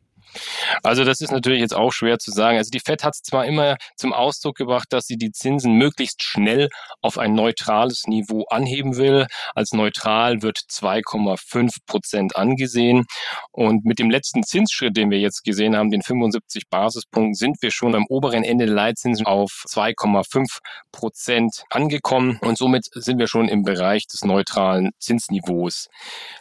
Also 0.83 1.03
das 1.03 1.21
ist 1.21 1.31
natürlich 1.31 1.61
jetzt 1.61 1.75
auch 1.75 1.91
schwer 1.91 2.19
zu 2.19 2.31
sagen. 2.31 2.57
Also 2.57 2.69
die 2.71 2.79
Fed 2.79 3.03
hat 3.03 3.13
es 3.15 3.21
zwar 3.21 3.45
immer 3.45 3.77
zum 3.95 4.13
Ausdruck 4.13 4.55
gebracht, 4.55 4.87
dass 4.89 5.05
sie 5.05 5.17
die 5.17 5.31
Zinsen 5.31 5.73
möglichst 5.73 6.23
schnell 6.23 6.69
auf 7.01 7.17
ein 7.17 7.33
neutrales 7.33 8.07
Niveau 8.07 8.45
anheben 8.49 8.97
will. 8.97 9.27
Als 9.53 9.73
neutral 9.73 10.41
wird 10.41 10.59
2,5 10.71 11.77
Prozent 11.85 12.35
angesehen. 12.35 13.05
Und 13.51 13.85
mit 13.85 13.99
dem 13.99 14.09
letzten 14.09 14.43
Zinsschritt, 14.43 14.97
den 14.97 15.11
wir 15.11 15.19
jetzt 15.19 15.43
gesehen 15.43 15.75
haben, 15.75 15.91
den 15.91 16.01
75 16.01 16.69
Basispunkten, 16.69 17.33
sind 17.33 17.61
wir 17.61 17.71
schon 17.71 17.95
am 17.95 18.05
oberen 18.09 18.43
Ende 18.43 18.65
der 18.65 18.75
Leitzinsen 18.75 19.25
auf 19.25 19.63
2,5 19.67 20.59
Prozent 20.91 21.63
angekommen. 21.69 22.39
Und 22.41 22.57
somit 22.57 22.85
sind 22.93 23.19
wir 23.19 23.27
schon 23.27 23.47
im 23.47 23.63
Bereich 23.63 24.07
des 24.07 24.23
neutralen 24.23 24.91
Zinsniveaus. 24.99 25.87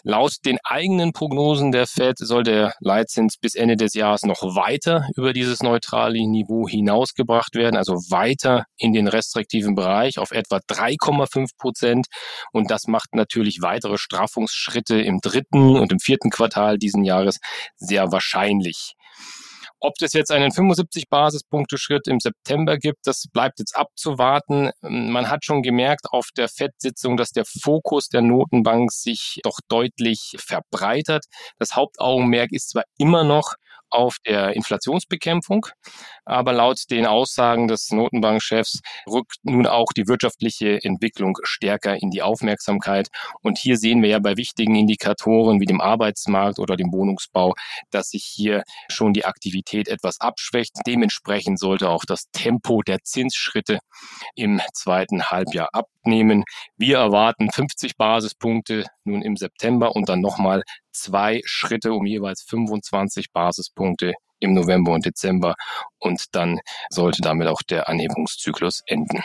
Laut 0.02 0.36
den 0.44 0.58
eigenen 0.64 1.12
Prognosen 1.12 1.72
der 1.72 1.86
Fed 1.86 2.18
soll 2.18 2.42
der 2.42 2.74
Leitzins 2.80 3.36
bis 3.36 3.54
Ende 3.54 3.76
des 3.84 3.94
Jahres 3.94 4.22
noch 4.22 4.42
weiter 4.42 5.08
über 5.16 5.32
dieses 5.32 5.62
neutrale 5.62 6.18
Niveau 6.26 6.68
hinausgebracht 6.68 7.54
werden, 7.54 7.76
also 7.76 7.94
weiter 8.10 8.64
in 8.76 8.92
den 8.92 9.08
restriktiven 9.08 9.74
Bereich 9.74 10.18
auf 10.18 10.32
etwa 10.32 10.56
3,5 10.56 11.56
Prozent. 11.56 12.06
Und 12.52 12.70
das 12.70 12.86
macht 12.86 13.14
natürlich 13.14 13.62
weitere 13.62 13.98
Straffungsschritte 13.98 15.00
im 15.00 15.20
dritten 15.20 15.76
und 15.76 15.92
im 15.92 16.00
vierten 16.00 16.30
Quartal 16.30 16.78
diesen 16.78 17.04
Jahres 17.04 17.38
sehr 17.76 18.10
wahrscheinlich. 18.10 18.94
Ob 19.86 19.96
das 19.98 20.14
jetzt 20.14 20.32
einen 20.32 20.50
75 20.50 21.10
Basispunkte 21.10 21.76
Schritt 21.76 22.08
im 22.08 22.18
September 22.18 22.78
gibt, 22.78 23.06
das 23.06 23.26
bleibt 23.30 23.58
jetzt 23.58 23.76
abzuwarten. 23.76 24.70
Man 24.80 25.28
hat 25.28 25.44
schon 25.44 25.62
gemerkt 25.62 26.06
auf 26.10 26.28
der 26.34 26.48
FED-Sitzung, 26.48 27.18
dass 27.18 27.32
der 27.32 27.44
Fokus 27.44 28.08
der 28.08 28.22
Notenbank 28.22 28.90
sich 28.90 29.40
doch 29.42 29.58
deutlich 29.68 30.36
verbreitert. 30.38 31.26
Das 31.58 31.76
Hauptaugenmerk 31.76 32.50
ist 32.52 32.70
zwar 32.70 32.84
immer 32.96 33.24
noch 33.24 33.56
auf 33.94 34.16
der 34.26 34.54
Inflationsbekämpfung. 34.54 35.66
Aber 36.24 36.52
laut 36.52 36.90
den 36.90 37.06
Aussagen 37.06 37.68
des 37.68 37.90
Notenbankchefs 37.90 38.80
rückt 39.06 39.36
nun 39.42 39.66
auch 39.66 39.92
die 39.92 40.08
wirtschaftliche 40.08 40.82
Entwicklung 40.82 41.38
stärker 41.42 41.96
in 42.00 42.10
die 42.10 42.22
Aufmerksamkeit. 42.22 43.08
Und 43.42 43.58
hier 43.58 43.76
sehen 43.76 44.02
wir 44.02 44.10
ja 44.10 44.18
bei 44.18 44.36
wichtigen 44.36 44.74
Indikatoren 44.74 45.60
wie 45.60 45.66
dem 45.66 45.80
Arbeitsmarkt 45.80 46.58
oder 46.58 46.76
dem 46.76 46.92
Wohnungsbau, 46.92 47.54
dass 47.90 48.08
sich 48.08 48.24
hier 48.24 48.64
schon 48.88 49.12
die 49.12 49.24
Aktivität 49.24 49.88
etwas 49.88 50.20
abschwächt. 50.20 50.72
Dementsprechend 50.86 51.58
sollte 51.58 51.88
auch 51.88 52.04
das 52.04 52.30
Tempo 52.32 52.82
der 52.82 52.98
Zinsschritte 53.02 53.78
im 54.34 54.60
zweiten 54.72 55.30
Halbjahr 55.30 55.68
abnehmen. 56.04 56.44
Wir 56.76 56.98
erwarten 56.98 57.50
50 57.50 57.96
Basispunkte 57.96 58.84
nun 59.04 59.22
im 59.22 59.36
September 59.36 59.96
und 59.96 60.08
dann 60.08 60.20
nochmal 60.20 60.62
zwei 60.92 61.40
Schritte 61.44 61.92
um 61.92 62.06
jeweils 62.06 62.42
25 62.42 63.32
Basispunkte 63.32 64.12
im 64.40 64.52
November 64.52 64.92
und 64.92 65.06
Dezember 65.06 65.54
und 65.98 66.34
dann 66.34 66.60
sollte 66.90 67.22
damit 67.22 67.48
auch 67.48 67.62
der 67.62 67.88
Anhebungszyklus 67.88 68.82
enden. 68.86 69.22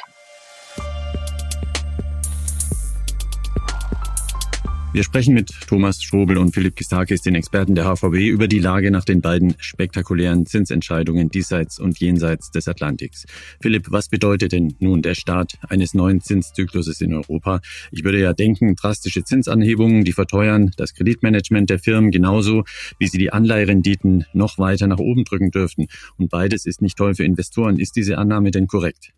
Wir 4.92 5.04
sprechen 5.04 5.36
mit 5.36 5.52
Thomas 5.68 6.02
Strobel 6.02 6.40
und 6.40 6.52
Philipp 6.52 6.76
Gistakis, 6.76 7.22
den 7.22 7.36
Experten 7.36 7.76
der 7.76 7.86
HVB, 7.86 8.28
über 8.28 8.48
die 8.48 8.58
Lage 8.58 8.90
nach 8.90 9.06
den 9.06 9.22
beiden 9.22 9.54
spektakulären 9.60 10.48
Zinsentscheidungen 10.48 11.30
diesseits 11.30 11.78
und 11.78 12.00
jenseits 12.00 12.50
des 12.50 12.68
Atlantiks. 12.68 13.28
Philipp, 13.62 13.92
was 13.92 14.10
bedeutet 14.10 14.52
denn 14.52 14.74
nun 14.80 15.04
der 15.04 15.14
Start 15.14 15.60
eines 15.70 15.94
neuen 15.94 16.22
Zinszykluses 16.22 17.02
in 17.02 17.14
Europa? 17.14 17.62
Ich 17.92 18.04
würde 18.04 18.20
ja 18.20 18.34
denken, 18.34 18.76
drastische 18.76 19.24
Zinsanhebungen, 19.24 20.06
die 20.06 20.14
verteuern 20.14 20.72
das 20.76 20.96
Kreditmanagement 20.96 21.70
der 21.70 21.78
Firmen 21.78 22.10
genauso, 22.10 22.64
wie 22.98 23.08
sie 23.08 23.20
die 23.20 23.32
Anleiherenditen 23.32 24.26
noch 24.34 24.58
weiter 24.58 24.88
nach 24.88 24.98
oben 24.98 25.24
drücken 25.24 25.52
dürften. 25.52 25.86
Und 26.18 26.32
beides 26.32 26.66
ist 26.66 26.82
nicht 26.82 26.98
toll 26.98 27.14
für 27.14 27.26
Investoren. 27.26 27.78
Ist 27.78 27.96
diese 27.96 28.18
Annahme 28.18 28.50
denn 28.50 28.66
korrekt? 28.66 29.14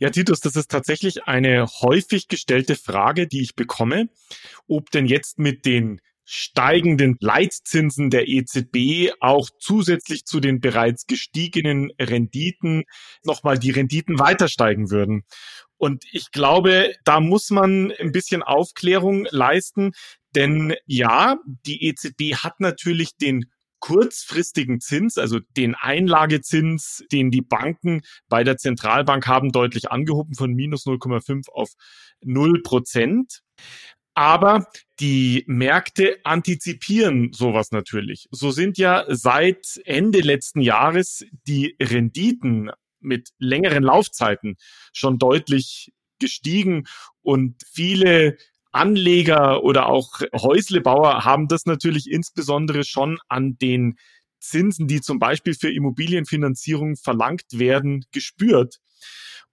Ja, 0.00 0.08
Titus, 0.08 0.40
das 0.40 0.56
ist 0.56 0.70
tatsächlich 0.70 1.24
eine 1.24 1.66
häufig 1.66 2.26
gestellte 2.26 2.74
Frage, 2.74 3.26
die 3.28 3.42
ich 3.42 3.54
bekomme, 3.54 4.08
ob 4.66 4.90
denn 4.90 5.04
jetzt 5.04 5.38
mit 5.38 5.66
den 5.66 6.00
steigenden 6.24 7.18
Leitzinsen 7.20 8.08
der 8.08 8.26
EZB 8.26 9.12
auch 9.20 9.50
zusätzlich 9.58 10.24
zu 10.24 10.40
den 10.40 10.60
bereits 10.60 11.06
gestiegenen 11.06 11.90
Renditen 12.00 12.84
nochmal 13.24 13.58
die 13.58 13.72
Renditen 13.72 14.18
weiter 14.18 14.48
steigen 14.48 14.90
würden. 14.90 15.24
Und 15.76 16.04
ich 16.12 16.30
glaube, 16.30 16.94
da 17.04 17.20
muss 17.20 17.50
man 17.50 17.92
ein 18.00 18.12
bisschen 18.12 18.42
Aufklärung 18.42 19.26
leisten, 19.30 19.92
denn 20.34 20.76
ja, 20.86 21.36
die 21.66 21.84
EZB 21.84 22.36
hat 22.36 22.58
natürlich 22.60 23.16
den 23.16 23.50
kurzfristigen 23.80 24.80
Zins, 24.80 25.18
also 25.18 25.40
den 25.56 25.74
Einlagezins, 25.74 27.04
den 27.10 27.30
die 27.30 27.42
Banken 27.42 28.02
bei 28.28 28.44
der 28.44 28.56
Zentralbank 28.56 29.26
haben, 29.26 29.52
deutlich 29.52 29.90
angehoben 29.90 30.34
von 30.34 30.52
minus 30.52 30.86
0,5 30.86 31.50
auf 31.50 31.70
0 32.22 32.62
Prozent. 32.62 33.40
Aber 34.14 34.66
die 34.98 35.44
Märkte 35.46 36.18
antizipieren 36.24 37.32
sowas 37.32 37.70
natürlich. 37.70 38.28
So 38.30 38.50
sind 38.50 38.76
ja 38.76 39.04
seit 39.08 39.80
Ende 39.84 40.20
letzten 40.20 40.60
Jahres 40.60 41.24
die 41.46 41.76
Renditen 41.80 42.70
mit 43.00 43.30
längeren 43.38 43.82
Laufzeiten 43.82 44.56
schon 44.92 45.18
deutlich 45.18 45.92
gestiegen 46.18 46.86
und 47.22 47.62
viele 47.72 48.36
Anleger 48.72 49.62
oder 49.62 49.86
auch 49.86 50.20
Häuslebauer 50.32 51.24
haben 51.24 51.48
das 51.48 51.66
natürlich 51.66 52.10
insbesondere 52.10 52.84
schon 52.84 53.18
an 53.28 53.56
den 53.58 53.96
Zinsen, 54.40 54.86
die 54.86 55.00
zum 55.00 55.18
Beispiel 55.18 55.54
für 55.54 55.72
Immobilienfinanzierung 55.72 56.96
verlangt 56.96 57.46
werden, 57.52 58.04
gespürt. 58.12 58.78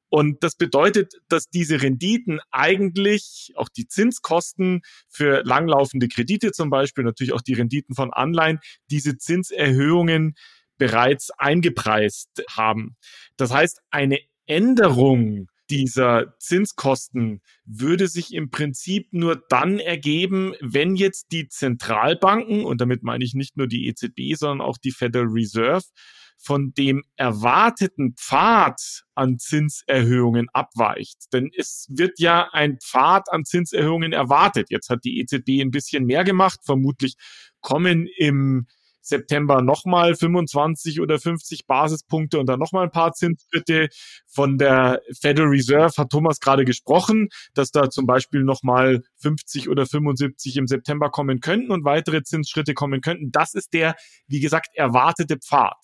Und 0.09 0.41
das 0.43 0.55
bedeutet, 0.55 1.15
dass 1.27 1.49
diese 1.49 1.81
Renditen 1.81 2.39
eigentlich, 2.49 3.51
auch 3.55 3.67
die 3.67 3.87
Zinskosten 3.87 4.81
für 5.09 5.43
langlaufende 5.43 6.07
Kredite 6.07 6.51
zum 6.51 6.69
Beispiel, 6.69 7.03
natürlich 7.03 7.33
auch 7.33 7.41
die 7.41 7.55
Renditen 7.55 7.93
von 7.93 8.13
Anleihen, 8.13 8.59
diese 8.89 9.17
Zinserhöhungen 9.17 10.35
bereits 10.77 11.31
eingepreist 11.31 12.43
haben. 12.49 12.95
Das 13.35 13.51
heißt, 13.51 13.81
eine 13.89 14.19
Änderung 14.45 15.47
dieser 15.69 16.37
Zinskosten 16.39 17.41
würde 17.65 18.07
sich 18.07 18.33
im 18.33 18.49
Prinzip 18.49 19.07
nur 19.11 19.43
dann 19.49 19.79
ergeben, 19.79 20.53
wenn 20.61 20.95
jetzt 20.95 21.31
die 21.31 21.47
Zentralbanken, 21.47 22.63
und 22.65 22.81
damit 22.81 23.03
meine 23.03 23.23
ich 23.23 23.33
nicht 23.33 23.57
nur 23.57 23.67
die 23.67 23.87
EZB, 23.87 24.35
sondern 24.35 24.65
auch 24.65 24.77
die 24.77 24.91
Federal 24.91 25.27
Reserve, 25.27 25.85
von 26.39 26.73
dem 26.73 27.03
erwarteten 27.15 28.13
Pfad 28.15 29.03
an 29.15 29.39
Zinserhöhungen 29.39 30.47
abweicht. 30.53 31.25
Denn 31.33 31.49
es 31.57 31.87
wird 31.89 32.19
ja 32.19 32.49
ein 32.51 32.77
Pfad 32.79 33.31
an 33.31 33.43
Zinserhöhungen 33.43 34.13
erwartet. 34.13 34.67
Jetzt 34.69 34.89
hat 34.89 35.03
die 35.03 35.19
EZB 35.19 35.61
ein 35.61 35.71
bisschen 35.71 36.05
mehr 36.05 36.23
gemacht. 36.23 36.59
Vermutlich 36.63 37.15
kommen 37.61 38.07
im 38.17 38.67
September 39.07 39.61
nochmal 39.61 40.15
25 40.15 41.01
oder 41.01 41.19
50 41.19 41.65
Basispunkte 41.67 42.39
und 42.39 42.47
dann 42.47 42.59
nochmal 42.59 42.83
ein 42.83 42.91
paar 42.91 43.13
Zinsschritte. 43.13 43.89
Von 44.27 44.57
der 44.57 45.01
Federal 45.19 45.49
Reserve 45.49 45.93
hat 45.97 46.09
Thomas 46.09 46.39
gerade 46.39 46.65
gesprochen, 46.65 47.29
dass 47.53 47.71
da 47.71 47.89
zum 47.89 48.05
Beispiel 48.05 48.43
nochmal 48.43 49.01
50 49.17 49.69
oder 49.69 49.85
75 49.85 50.57
im 50.57 50.67
September 50.67 51.09
kommen 51.09 51.39
könnten 51.39 51.71
und 51.71 51.85
weitere 51.85 52.23
Zinsschritte 52.23 52.73
kommen 52.73 53.01
könnten. 53.01 53.31
Das 53.31 53.53
ist 53.53 53.73
der, 53.73 53.95
wie 54.27 54.39
gesagt, 54.39 54.69
erwartete 54.73 55.37
Pfad. 55.37 55.77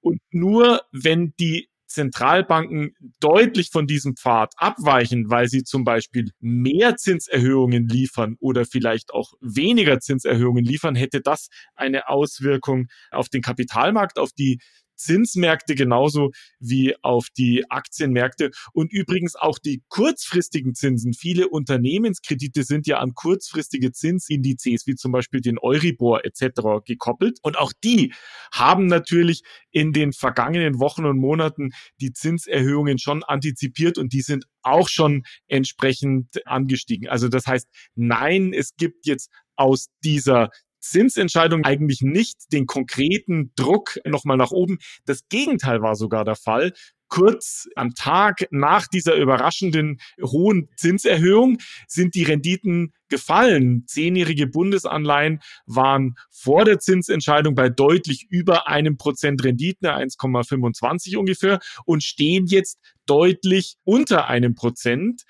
Und 0.00 0.20
nur 0.30 0.82
wenn 0.92 1.34
die 1.38 1.68
Zentralbanken 1.88 2.94
deutlich 3.18 3.70
von 3.70 3.86
diesem 3.86 4.16
Pfad 4.16 4.52
abweichen, 4.56 5.30
weil 5.30 5.48
sie 5.48 5.64
zum 5.64 5.84
Beispiel 5.84 6.30
mehr 6.38 6.96
Zinserhöhungen 6.96 7.88
liefern 7.88 8.36
oder 8.40 8.64
vielleicht 8.64 9.12
auch 9.12 9.32
weniger 9.40 9.98
Zinserhöhungen 9.98 10.64
liefern, 10.64 10.94
hätte 10.94 11.20
das 11.20 11.48
eine 11.74 12.08
Auswirkung 12.08 12.88
auf 13.10 13.28
den 13.28 13.42
Kapitalmarkt, 13.42 14.18
auf 14.18 14.32
die 14.32 14.60
Zinsmärkte 14.98 15.74
genauso 15.74 16.32
wie 16.60 16.94
auf 17.02 17.28
die 17.36 17.70
Aktienmärkte 17.70 18.50
und 18.72 18.92
übrigens 18.92 19.36
auch 19.36 19.58
die 19.58 19.82
kurzfristigen 19.88 20.74
Zinsen. 20.74 21.14
Viele 21.14 21.48
Unternehmenskredite 21.48 22.64
sind 22.64 22.86
ja 22.86 22.98
an 22.98 23.14
kurzfristige 23.14 23.92
Zinsindizes 23.92 24.86
wie 24.86 24.94
zum 24.94 25.12
Beispiel 25.12 25.40
den 25.40 25.58
Euribor 25.58 26.24
etc. 26.24 26.84
gekoppelt 26.84 27.38
und 27.42 27.58
auch 27.58 27.72
die 27.84 28.12
haben 28.52 28.86
natürlich 28.86 29.42
in 29.70 29.92
den 29.92 30.12
vergangenen 30.12 30.78
Wochen 30.78 31.06
und 31.06 31.18
Monaten 31.18 31.70
die 32.00 32.12
Zinserhöhungen 32.12 32.98
schon 32.98 33.22
antizipiert 33.24 33.98
und 33.98 34.12
die 34.12 34.22
sind 34.22 34.44
auch 34.62 34.88
schon 34.88 35.22
entsprechend 35.46 36.46
angestiegen. 36.46 37.08
Also 37.08 37.28
das 37.28 37.46
heißt, 37.46 37.68
nein, 37.94 38.52
es 38.52 38.76
gibt 38.76 39.06
jetzt 39.06 39.30
aus 39.56 39.88
dieser 40.04 40.50
Zinsentscheidung 40.80 41.64
eigentlich 41.64 42.00
nicht 42.02 42.52
den 42.52 42.66
konkreten 42.66 43.52
Druck 43.56 43.98
nochmal 44.04 44.36
nach 44.36 44.50
oben. 44.50 44.78
Das 45.04 45.28
Gegenteil 45.28 45.82
war 45.82 45.96
sogar 45.96 46.24
der 46.24 46.36
Fall 46.36 46.72
kurz 47.08 47.68
am 47.74 47.94
Tag 47.94 48.46
nach 48.50 48.86
dieser 48.86 49.14
überraschenden 49.14 49.98
hohen 50.22 50.68
Zinserhöhung 50.76 51.58
sind 51.86 52.14
die 52.14 52.22
Renditen 52.22 52.92
gefallen. 53.08 53.84
Zehnjährige 53.86 54.46
Bundesanleihen 54.46 55.40
waren 55.66 56.14
vor 56.30 56.64
der 56.64 56.78
Zinsentscheidung 56.78 57.54
bei 57.54 57.70
deutlich 57.70 58.26
über 58.30 58.68
einem 58.68 58.96
Prozent 58.96 59.42
Rendite, 59.42 59.94
1,25 59.94 61.16
ungefähr, 61.16 61.58
und 61.84 62.04
stehen 62.04 62.46
jetzt 62.46 62.78
deutlich 63.06 63.76
unter 63.84 64.28
einem 64.28 64.54
Prozent. 64.54 65.22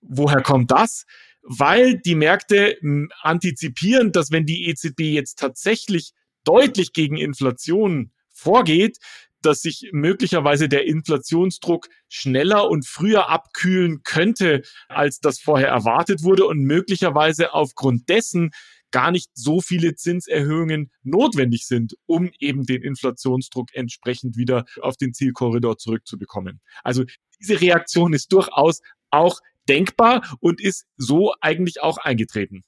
Woher 0.00 0.42
kommt 0.42 0.70
das? 0.70 1.04
Weil 1.44 1.98
die 1.98 2.14
Märkte 2.14 2.76
hm, 2.80 3.10
antizipieren, 3.20 4.12
dass 4.12 4.30
wenn 4.30 4.46
die 4.46 4.68
EZB 4.68 5.00
jetzt 5.00 5.38
tatsächlich 5.38 6.12
deutlich 6.44 6.92
gegen 6.92 7.16
Inflation 7.16 8.12
vorgeht, 8.32 8.98
dass 9.42 9.60
sich 9.60 9.90
möglicherweise 9.92 10.68
der 10.68 10.86
Inflationsdruck 10.86 11.88
schneller 12.08 12.70
und 12.70 12.86
früher 12.86 13.28
abkühlen 13.28 14.02
könnte, 14.02 14.62
als 14.88 15.20
das 15.20 15.38
vorher 15.38 15.68
erwartet 15.68 16.22
wurde 16.22 16.46
und 16.46 16.60
möglicherweise 16.60 17.52
aufgrund 17.52 18.08
dessen 18.08 18.50
gar 18.90 19.10
nicht 19.10 19.30
so 19.34 19.60
viele 19.60 19.96
Zinserhöhungen 19.96 20.90
notwendig 21.02 21.66
sind, 21.66 21.96
um 22.06 22.30
eben 22.38 22.64
den 22.64 22.82
Inflationsdruck 22.82 23.74
entsprechend 23.74 24.36
wieder 24.36 24.64
auf 24.80 24.96
den 24.96 25.12
Zielkorridor 25.12 25.78
zurückzubekommen. 25.78 26.60
Also 26.84 27.04
diese 27.40 27.60
Reaktion 27.60 28.12
ist 28.12 28.32
durchaus 28.32 28.80
auch 29.10 29.40
denkbar 29.68 30.36
und 30.40 30.60
ist 30.60 30.86
so 30.96 31.32
eigentlich 31.40 31.82
auch 31.82 31.98
eingetreten. 31.98 32.62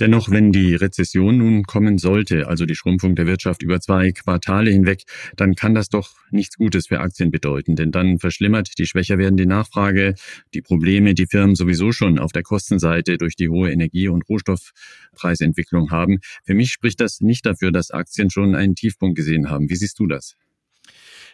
Dennoch, 0.00 0.30
wenn 0.30 0.50
die 0.50 0.74
Rezession 0.74 1.38
nun 1.38 1.62
kommen 1.62 1.98
sollte, 1.98 2.48
also 2.48 2.66
die 2.66 2.74
Schrumpfung 2.74 3.14
der 3.14 3.26
Wirtschaft 3.26 3.62
über 3.62 3.80
zwei 3.80 4.10
Quartale 4.10 4.70
hinweg, 4.70 5.04
dann 5.36 5.54
kann 5.54 5.74
das 5.74 5.88
doch 5.88 6.10
nichts 6.30 6.56
Gutes 6.56 6.88
für 6.88 6.98
Aktien 6.98 7.30
bedeuten, 7.30 7.76
denn 7.76 7.92
dann 7.92 8.18
verschlimmert 8.18 8.78
die 8.78 8.86
schwächer 8.86 9.18
werdende 9.18 9.46
Nachfrage 9.46 10.14
die 10.54 10.62
Probleme, 10.62 11.14
die 11.14 11.26
Firmen 11.26 11.54
sowieso 11.54 11.92
schon 11.92 12.18
auf 12.18 12.32
der 12.32 12.42
Kostenseite 12.42 13.18
durch 13.18 13.36
die 13.36 13.48
hohe 13.48 13.70
Energie- 13.70 14.08
und 14.08 14.28
Rohstoffpreisentwicklung 14.28 15.92
haben. 15.92 16.18
Für 16.44 16.54
mich 16.54 16.72
spricht 16.72 17.00
das 17.00 17.20
nicht 17.20 17.46
dafür, 17.46 17.70
dass 17.70 17.92
Aktien 17.92 18.30
schon 18.30 18.56
einen 18.56 18.74
Tiefpunkt 18.74 19.14
gesehen 19.14 19.50
haben. 19.50 19.70
Wie 19.70 19.76
siehst 19.76 19.98
du 20.00 20.08
das? 20.08 20.34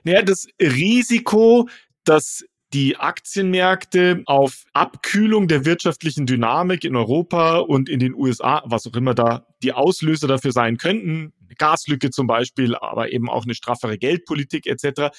Naja, 0.04 0.22
das 0.22 0.46
Risiko, 0.60 1.68
dass 2.04 2.44
die 2.72 2.96
Aktienmärkte 2.96 4.22
auf 4.26 4.64
Abkühlung 4.72 5.48
der 5.48 5.64
wirtschaftlichen 5.64 6.26
Dynamik 6.26 6.84
in 6.84 6.96
Europa 6.96 7.58
und 7.58 7.88
in 7.88 7.98
den 7.98 8.14
USA, 8.14 8.62
was 8.66 8.86
auch 8.86 8.94
immer 8.94 9.14
da 9.14 9.46
die 9.62 9.72
Auslöser 9.72 10.28
dafür 10.28 10.52
sein 10.52 10.76
könnten, 10.76 11.32
Gaslücke 11.56 12.10
zum 12.10 12.26
Beispiel, 12.26 12.74
aber 12.74 13.12
eben 13.12 13.30
auch 13.30 13.44
eine 13.44 13.54
straffere 13.54 13.98
Geldpolitik 13.98 14.66
etc., 14.66 15.10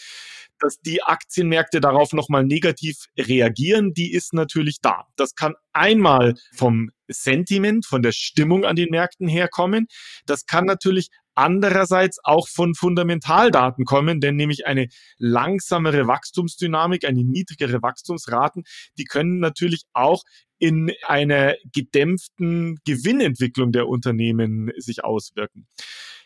dass 0.60 0.82
die 0.82 1.02
Aktienmärkte 1.02 1.80
darauf 1.80 2.14
nochmal 2.14 2.44
negativ 2.44 3.06
reagieren, 3.18 3.94
die 3.94 4.12
ist 4.12 4.34
natürlich 4.34 4.82
da. 4.82 5.08
Das 5.16 5.36
kann 5.36 5.56
einmal 5.72 6.36
vom 6.54 6.92
Sentiment, 7.10 7.86
von 7.86 8.02
der 8.02 8.12
Stimmung 8.12 8.66
an 8.66 8.76
den 8.76 8.90
Märkten 8.90 9.28
herkommen. 9.28 9.88
Das 10.26 10.46
kann 10.46 10.66
natürlich 10.66 11.10
andererseits 11.36 12.20
auch 12.24 12.48
von 12.50 12.76
Fundamentaldaten 12.76 13.86
kommen, 13.86 14.20
denn 14.20 14.36
nämlich 14.36 14.68
eine 14.68 14.88
langsamere 15.18 16.06
Wachstumsdynamik, 16.06 17.06
eine 17.06 17.24
niedrigere 17.24 17.82
Wachstumsraten, 17.82 18.64
die 18.98 19.06
können 19.06 19.40
natürlich 19.40 19.84
auch 19.94 20.24
in 20.58 20.92
einer 21.08 21.56
gedämpften 21.74 22.80
Gewinnentwicklung 22.86 23.72
der 23.72 23.88
Unternehmen 23.88 24.72
sich 24.78 25.06
auswirken. 25.06 25.68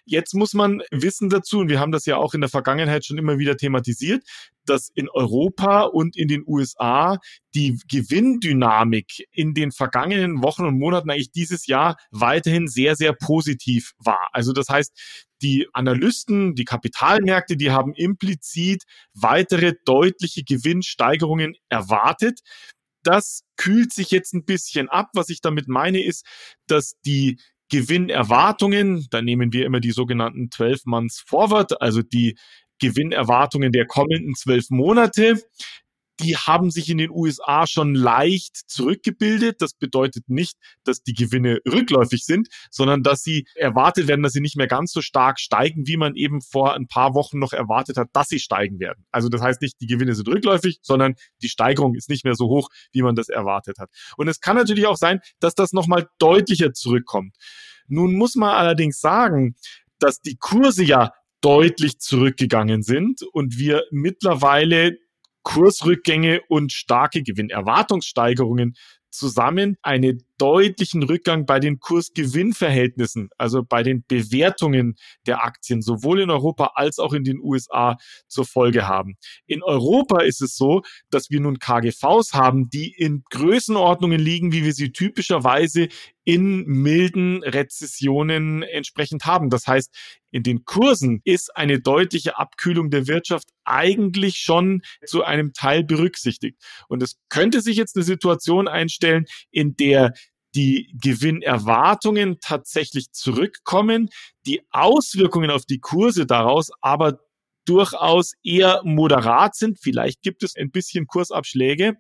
Jetzt 0.06 0.34
muss 0.34 0.54
man 0.54 0.82
wissen 0.92 1.30
dazu, 1.30 1.60
und 1.60 1.70
wir 1.70 1.80
haben 1.80 1.94
das 1.94 2.06
ja 2.06 2.18
auch 2.18 2.34
in 2.34 2.42
der 2.42 2.50
Vergangenheit 2.50 3.06
schon 3.06 3.18
immer 3.18 3.38
wieder 3.38 3.56
thematisiert, 3.56 4.24
dass 4.66 4.90
in 4.94 5.10
Europa 5.10 5.84
und 5.84 6.18
in 6.18 6.28
den 6.28 6.44
USA 6.46 7.20
die 7.56 7.80
Gewinndynamik 7.90 9.28
in 9.32 9.54
den 9.54 9.72
vergangenen 9.72 10.44
Wochen 10.44 10.66
und 10.66 10.78
Monaten 10.78 11.10
eigentlich 11.10 11.32
dieses 11.32 11.68
Jahr 11.68 11.98
weiterhin 12.12 12.68
sehr, 12.68 12.96
sehr 12.96 13.14
positiv 13.14 13.94
war. 13.98 14.30
Also 14.34 14.52
das 14.52 14.68
heißt, 14.70 14.92
die 15.42 15.68
Analysten, 15.74 16.56
die 16.56 16.66
Kapitalmärkte, 16.66 17.58
die 17.58 17.72
haben 17.72 17.94
implizit 17.94 18.84
weitere 19.14 19.74
deutliche 19.86 20.44
Gewinnsteigerungen 20.44 21.56
erwartet. 21.70 22.40
Das 23.04 23.44
kühlt 23.58 23.94
sich 23.94 24.12
jetzt 24.12 24.34
ein 24.34 24.46
bisschen 24.46 24.90
ab. 24.90 25.10
Was 25.14 25.30
ich 25.30 25.42
damit 25.42 25.68
meine, 25.68 26.02
ist, 26.02 26.26
dass 26.68 26.94
die 27.06 27.40
Gewinnerwartungen, 27.74 29.08
da 29.10 29.24
nehmen 29.24 29.52
wir 29.52 29.66
immer 29.66 29.80
die 29.80 29.94
sogenannten 29.94 30.52
12 30.52 30.86
Months 30.86 31.24
Forward, 31.26 31.82
also 31.82 32.04
die 32.04 32.38
Gewinnerwartungen 32.80 33.72
der 33.72 33.88
kommenden 33.88 34.36
zwölf 34.36 34.70
Monate, 34.70 35.42
die 36.20 36.38
haben 36.38 36.70
sich 36.72 36.90
in 36.90 36.98
den 36.98 37.10
USA 37.10 37.66
schon 37.66 37.96
leicht 37.96 38.56
zurückgebildet. 38.68 39.62
Das 39.62 39.74
bedeutet 39.74 40.30
nicht, 40.30 40.58
dass 40.84 41.02
die 41.02 41.14
Gewinne 41.14 41.60
rückläufig 41.68 42.24
sind, 42.24 42.50
sondern 42.70 43.04
dass 43.04 43.24
sie 43.24 43.48
erwartet 43.56 44.08
werden, 44.08 44.22
dass 44.22 44.34
sie 44.34 44.42
nicht 44.42 44.56
mehr 44.56 44.68
ganz 44.68 44.92
so 44.92 45.02
stark 45.02 45.40
steigen, 45.40 45.88
wie 45.88 45.98
man 45.98 46.16
eben 46.16 46.42
vor 46.42 46.76
ein 46.76 46.88
paar 46.88 47.16
Wochen 47.16 47.40
noch 47.40 47.54
erwartet 47.54 47.98
hat, 47.98 48.10
dass 48.14 48.28
sie 48.28 48.40
steigen 48.40 48.80
werden. 48.80 49.06
Also 49.12 49.30
das 49.30 49.42
heißt 49.42 49.62
nicht, 49.62 49.82
die 49.82 49.88
Gewinne 49.88 50.14
sind 50.14 50.28
rückläufig, 50.28 50.80
sondern 50.82 51.16
die 51.42 51.50
Steigerung 51.50 51.96
ist 51.96 52.10
nicht 52.10 52.26
mehr 52.26 52.36
so 52.36 52.48
hoch, 52.48 52.70
wie 52.92 53.02
man 53.02 53.16
das 53.16 53.30
erwartet 53.30 53.80
hat. 53.80 53.90
Und 54.18 54.28
es 54.28 54.40
kann 54.40 54.56
natürlich 54.56 54.86
auch 54.86 54.98
sein, 54.98 55.20
dass 55.40 55.56
das 55.56 55.74
nochmal 55.74 56.08
deutlicher 56.20 56.74
zurückkommt. 56.74 57.36
Nun 57.88 58.14
muss 58.14 58.36
man 58.36 58.52
allerdings 58.52 59.00
sagen, 59.00 59.56
dass 60.00 60.22
die 60.22 60.38
Kurse 60.38 60.84
ja 60.84 61.12
deutlich 61.42 62.00
zurückgegangen 62.00 62.84
sind 62.84 63.22
und 63.22 63.58
wir 63.58 63.84
mittlerweile 63.92 64.98
Kursrückgänge 65.44 66.42
und 66.48 66.72
starke 66.72 67.22
Gewinnerwartungssteigerungen 67.24 68.76
zusammen 69.14 69.78
einen 69.82 70.24
deutlichen 70.38 71.04
Rückgang 71.04 71.46
bei 71.46 71.60
den 71.60 71.80
Kursgewinnverhältnissen, 71.80 73.30
also 73.38 73.64
bei 73.64 73.84
den 73.84 74.04
Bewertungen 74.08 74.96
der 75.28 75.44
Aktien, 75.44 75.82
sowohl 75.82 76.22
in 76.22 76.30
Europa 76.30 76.72
als 76.76 77.00
auch 77.00 77.14
in 77.14 77.24
den 77.24 77.40
USA 77.40 77.98
zur 78.28 78.46
Folge 78.46 78.88
haben. 78.88 79.16
In 79.46 79.64
Europa 79.64 80.22
ist 80.22 80.42
es 80.42 80.56
so, 80.56 80.82
dass 81.12 81.30
wir 81.30 81.40
nun 81.40 81.60
KGVs 81.60 82.34
haben, 82.34 82.70
die 82.70 82.92
in 82.92 83.24
Größenordnungen 83.30 84.20
liegen, 84.20 84.52
wie 84.52 84.66
wir 84.66 84.74
sie 84.74 84.92
typischerweise 84.92 85.88
in 86.26 86.66
milden 86.66 87.44
Rezessionen 87.44 88.64
entsprechend 88.64 89.26
haben. 89.26 89.50
Das 89.50 89.68
heißt, 89.68 89.94
in 90.34 90.42
den 90.42 90.66
Kursen 90.66 91.22
ist 91.24 91.56
eine 91.56 91.80
deutliche 91.80 92.40
Abkühlung 92.40 92.90
der 92.90 93.08
Wirtschaft 93.08 93.50
eigentlich 93.66 94.38
schon 94.38 94.82
zu 95.06 95.24
einem 95.24 95.54
Teil 95.54 95.84
berücksichtigt. 95.84 96.58
Und 96.90 97.04
es 97.04 97.18
könnte 97.30 97.62
sich 97.62 97.78
jetzt 97.78 97.96
eine 97.96 98.04
Situation 98.04 98.68
einstellen, 98.68 99.26
in 99.52 99.76
der 99.76 100.14
die 100.56 100.92
Gewinnerwartungen 101.00 102.40
tatsächlich 102.40 103.12
zurückkommen, 103.12 104.10
die 104.46 104.62
Auswirkungen 104.72 105.52
auf 105.52 105.66
die 105.66 105.80
Kurse 105.80 106.26
daraus 106.26 106.72
aber 106.82 107.20
durchaus 107.66 108.34
eher 108.44 108.82
moderat 108.84 109.56
sind. 109.56 109.80
Vielleicht 109.80 110.22
gibt 110.22 110.44
es 110.44 110.56
ein 110.56 110.72
bisschen 110.72 111.08
Kursabschläge, 111.08 111.98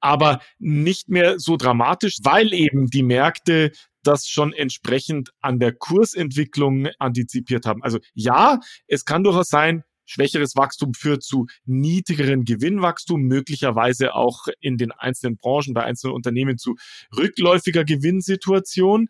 aber 0.00 0.40
nicht 0.58 1.08
mehr 1.08 1.38
so 1.38 1.56
dramatisch, 1.56 2.16
weil 2.22 2.52
eben 2.52 2.86
die 2.86 3.02
Märkte 3.02 3.72
das 4.06 4.26
schon 4.26 4.52
entsprechend 4.52 5.30
an 5.40 5.58
der 5.58 5.72
Kursentwicklung 5.72 6.88
antizipiert 6.98 7.66
haben. 7.66 7.82
Also 7.82 7.98
ja, 8.14 8.60
es 8.86 9.04
kann 9.04 9.24
durchaus 9.24 9.48
sein, 9.48 9.82
Schwächeres 10.06 10.54
Wachstum 10.54 10.94
führt 10.94 11.24
zu 11.24 11.46
niedrigeren 11.64 12.44
Gewinnwachstum, 12.44 13.22
möglicherweise 13.22 14.14
auch 14.14 14.46
in 14.60 14.78
den 14.78 14.92
einzelnen 14.92 15.36
Branchen, 15.36 15.74
bei 15.74 15.82
einzelnen 15.82 16.14
Unternehmen 16.14 16.58
zu 16.58 16.76
rückläufiger 17.16 17.84
Gewinnsituation. 17.84 19.08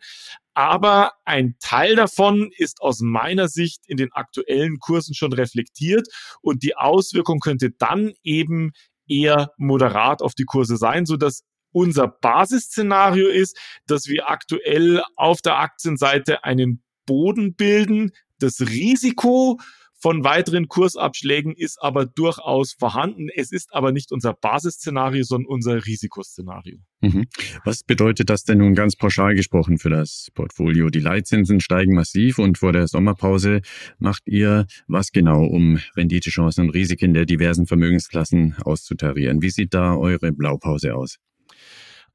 Aber 0.55 1.11
ein 1.23 1.55
Teil 1.59 1.95
davon 1.95 2.49
ist 2.57 2.81
aus 2.81 2.99
meiner 2.99 3.47
Sicht 3.47 3.83
in 3.85 3.97
den 3.97 4.11
aktuellen 4.11 4.79
Kursen 4.79 5.13
schon 5.13 5.33
reflektiert 5.33 6.07
und 6.41 6.63
die 6.63 6.75
Auswirkung 6.75 7.39
könnte 7.39 7.69
dann 7.69 8.13
eben 8.23 8.71
eher 9.07 9.51
moderat 9.57 10.23
auf 10.23 10.33
die 10.33 10.45
Kurse 10.45 10.77
sein, 10.77 11.05
so 11.05 11.15
dass 11.15 11.43
unser 11.71 12.07
Basisszenario 12.07 13.27
ist, 13.27 13.57
dass 13.85 14.07
wir 14.07 14.29
aktuell 14.29 15.01
auf 15.15 15.41
der 15.41 15.59
Aktienseite 15.59 16.43
einen 16.43 16.83
Boden 17.05 17.55
bilden. 17.55 18.11
Das 18.39 18.61
Risiko 18.61 19.59
von 19.99 20.23
weiteren 20.23 20.67
Kursabschlägen 20.67 21.55
ist 21.55 21.81
aber 21.81 22.05
durchaus 22.05 22.73
vorhanden. 22.73 23.29
Es 23.35 23.51
ist 23.51 23.73
aber 23.73 23.91
nicht 23.91 24.11
unser 24.11 24.33
Basisszenario, 24.33 25.23
sondern 25.23 25.51
unser 25.51 25.85
Risikoszenario. 25.85 26.77
Mhm. 27.01 27.25
Was 27.65 27.83
bedeutet 27.83 28.29
das 28.29 28.43
denn 28.43 28.59
nun 28.59 28.75
ganz 28.75 28.95
pauschal 28.95 29.33
gesprochen 29.33 29.79
für 29.79 29.89
das 29.89 30.29
Portfolio? 30.35 30.89
Die 30.89 30.99
Leitzinsen 30.99 31.59
steigen 31.59 31.95
massiv 31.95 32.37
und 32.37 32.59
vor 32.59 32.73
der 32.73 32.87
Sommerpause 32.87 33.61
macht 33.97 34.23
ihr 34.27 34.67
was 34.87 35.11
genau, 35.11 35.43
um 35.43 35.79
Renditechancen 35.95 36.65
und 36.65 36.69
Risiken 36.75 37.13
der 37.13 37.25
diversen 37.25 37.65
Vermögensklassen 37.65 38.55
auszutarieren? 38.63 39.41
Wie 39.41 39.49
sieht 39.49 39.73
da 39.73 39.95
eure 39.95 40.31
Blaupause 40.31 40.95
aus? 40.95 41.17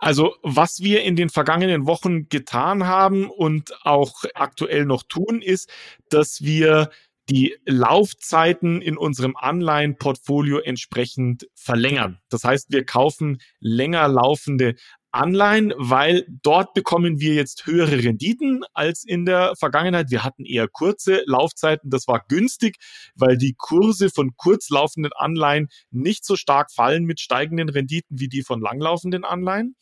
Also 0.02 0.34
was 0.42 0.80
wir 0.80 1.04
in 1.04 1.14
den 1.14 1.28
vergangenen 1.28 1.86
Wochen 1.86 2.28
getan 2.28 2.88
haben 2.88 3.30
und 3.30 3.70
auch 3.86 4.24
aktuell 4.34 4.84
noch 4.84 5.04
tun, 5.04 5.40
ist, 5.40 5.70
dass 6.08 6.42
wir 6.42 6.90
die 7.30 7.56
Laufzeiten 7.66 8.82
in 8.82 8.96
unserem 8.96 9.36
Anleihenportfolio 9.36 10.58
entsprechend 10.58 11.46
verlängern. 11.54 12.18
Das 12.30 12.42
heißt, 12.42 12.72
wir 12.72 12.84
kaufen 12.84 13.40
länger 13.60 14.08
laufende 14.08 14.74
Anleihen, 15.12 15.72
weil 15.76 16.26
dort 16.42 16.74
bekommen 16.74 17.20
wir 17.20 17.34
jetzt 17.34 17.66
höhere 17.66 18.02
Renditen 18.02 18.64
als 18.72 19.04
in 19.04 19.26
der 19.26 19.54
Vergangenheit. 19.56 20.10
Wir 20.10 20.24
hatten 20.24 20.44
eher 20.44 20.68
kurze 20.68 21.22
Laufzeiten. 21.26 21.90
Das 21.90 22.08
war 22.08 22.24
günstig, 22.28 22.76
weil 23.14 23.36
die 23.36 23.54
Kurse 23.56 24.10
von 24.10 24.36
kurzlaufenden 24.36 25.12
Anleihen 25.12 25.68
nicht 25.90 26.24
so 26.24 26.36
stark 26.36 26.72
fallen 26.72 27.04
mit 27.04 27.20
steigenden 27.20 27.68
Renditen 27.68 28.18
wie 28.18 28.28
die 28.28 28.42
von 28.42 28.60
langlaufenden 28.60 29.24
Anleihen. 29.24 29.76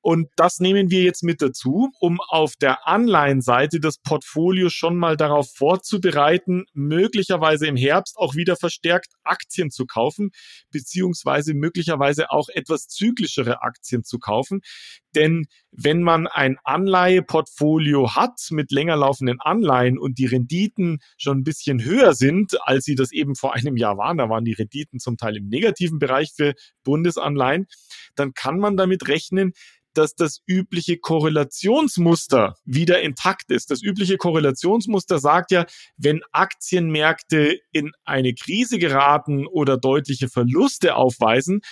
Und 0.00 0.28
das 0.36 0.60
nehmen 0.60 0.90
wir 0.90 1.02
jetzt 1.02 1.22
mit 1.22 1.42
dazu, 1.42 1.90
um 1.98 2.20
auf 2.28 2.54
der 2.56 2.86
Anleihenseite 2.86 3.80
das 3.80 3.98
Portfolio 3.98 4.70
schon 4.70 4.96
mal 4.96 5.16
darauf 5.16 5.50
vorzubereiten, 5.54 6.64
möglicherweise 6.72 7.66
im 7.66 7.76
Herbst 7.76 8.16
auch 8.16 8.34
wieder 8.34 8.56
verstärkt 8.56 9.12
Aktien 9.24 9.70
zu 9.70 9.86
kaufen, 9.86 10.30
beziehungsweise 10.70 11.54
möglicherweise 11.54 12.30
auch 12.30 12.48
etwas 12.48 12.88
zyklischere 12.88 13.62
Aktien 13.62 14.04
zu 14.04 14.18
kaufen. 14.18 14.60
Denn 15.14 15.46
wenn 15.70 16.02
man 16.02 16.26
ein 16.26 16.56
Anleiheportfolio 16.64 18.14
hat 18.14 18.38
mit 18.50 18.70
länger 18.72 18.96
laufenden 18.96 19.40
Anleihen 19.40 19.98
und 19.98 20.18
die 20.18 20.26
Renditen 20.26 20.98
schon 21.16 21.38
ein 21.38 21.44
bisschen 21.44 21.82
höher 21.82 22.14
sind, 22.14 22.56
als 22.62 22.84
sie 22.84 22.94
das 22.94 23.12
eben 23.12 23.34
vor 23.34 23.54
einem 23.54 23.76
Jahr 23.76 23.96
waren, 23.96 24.18
da 24.18 24.28
waren 24.28 24.44
die 24.44 24.52
Renditen 24.52 24.98
zum 24.98 25.16
Teil 25.16 25.36
im 25.36 25.48
negativen 25.48 25.98
Bereich 25.98 26.32
für 26.34 26.54
Bundesanleihen, 26.84 27.66
dann 28.14 28.34
kann 28.34 28.58
man 28.58 28.76
damit 28.76 29.08
rechnen, 29.08 29.52
dass 29.94 30.14
das 30.14 30.42
übliche 30.46 30.98
Korrelationsmuster 30.98 32.54
wieder 32.64 33.02
intakt 33.02 33.50
ist. 33.50 33.70
Das 33.70 33.82
übliche 33.82 34.16
Korrelationsmuster 34.16 35.18
sagt 35.18 35.50
ja, 35.50 35.66
wenn 35.96 36.20
Aktienmärkte 36.30 37.58
in 37.72 37.90
eine 38.04 38.34
Krise 38.34 38.78
geraten 38.78 39.46
oder 39.46 39.76
deutliche 39.76 40.28
Verluste 40.28 40.94
aufweisen, 40.94 41.62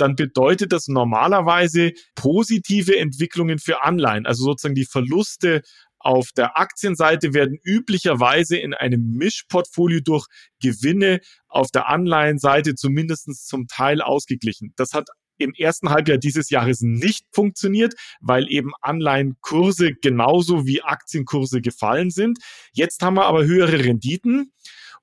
dann 0.00 0.16
bedeutet 0.16 0.72
das 0.72 0.88
normalerweise 0.88 1.92
positive 2.14 2.98
Entwicklungen 2.98 3.58
für 3.58 3.82
Anleihen. 3.82 4.26
Also 4.26 4.44
sozusagen 4.44 4.74
die 4.74 4.86
Verluste 4.86 5.62
auf 5.98 6.30
der 6.36 6.58
Aktienseite 6.58 7.34
werden 7.34 7.58
üblicherweise 7.62 8.56
in 8.56 8.72
einem 8.72 9.14
Mischportfolio 9.16 10.00
durch 10.00 10.26
Gewinne 10.62 11.20
auf 11.48 11.70
der 11.70 11.88
Anleihenseite 11.88 12.74
zumindest 12.74 13.46
zum 13.46 13.66
Teil 13.66 14.00
ausgeglichen. 14.00 14.72
Das 14.76 14.92
hat 14.92 15.08
im 15.38 15.54
ersten 15.54 15.90
Halbjahr 15.90 16.18
dieses 16.18 16.50
Jahres 16.50 16.80
nicht 16.80 17.24
funktioniert, 17.32 17.94
weil 18.20 18.50
eben 18.50 18.72
Anleihenkurse 18.80 19.92
genauso 19.94 20.66
wie 20.66 20.82
Aktienkurse 20.82 21.60
gefallen 21.60 22.10
sind. 22.10 22.38
Jetzt 22.72 23.02
haben 23.02 23.14
wir 23.14 23.26
aber 23.26 23.44
höhere 23.44 23.84
Renditen. 23.84 24.52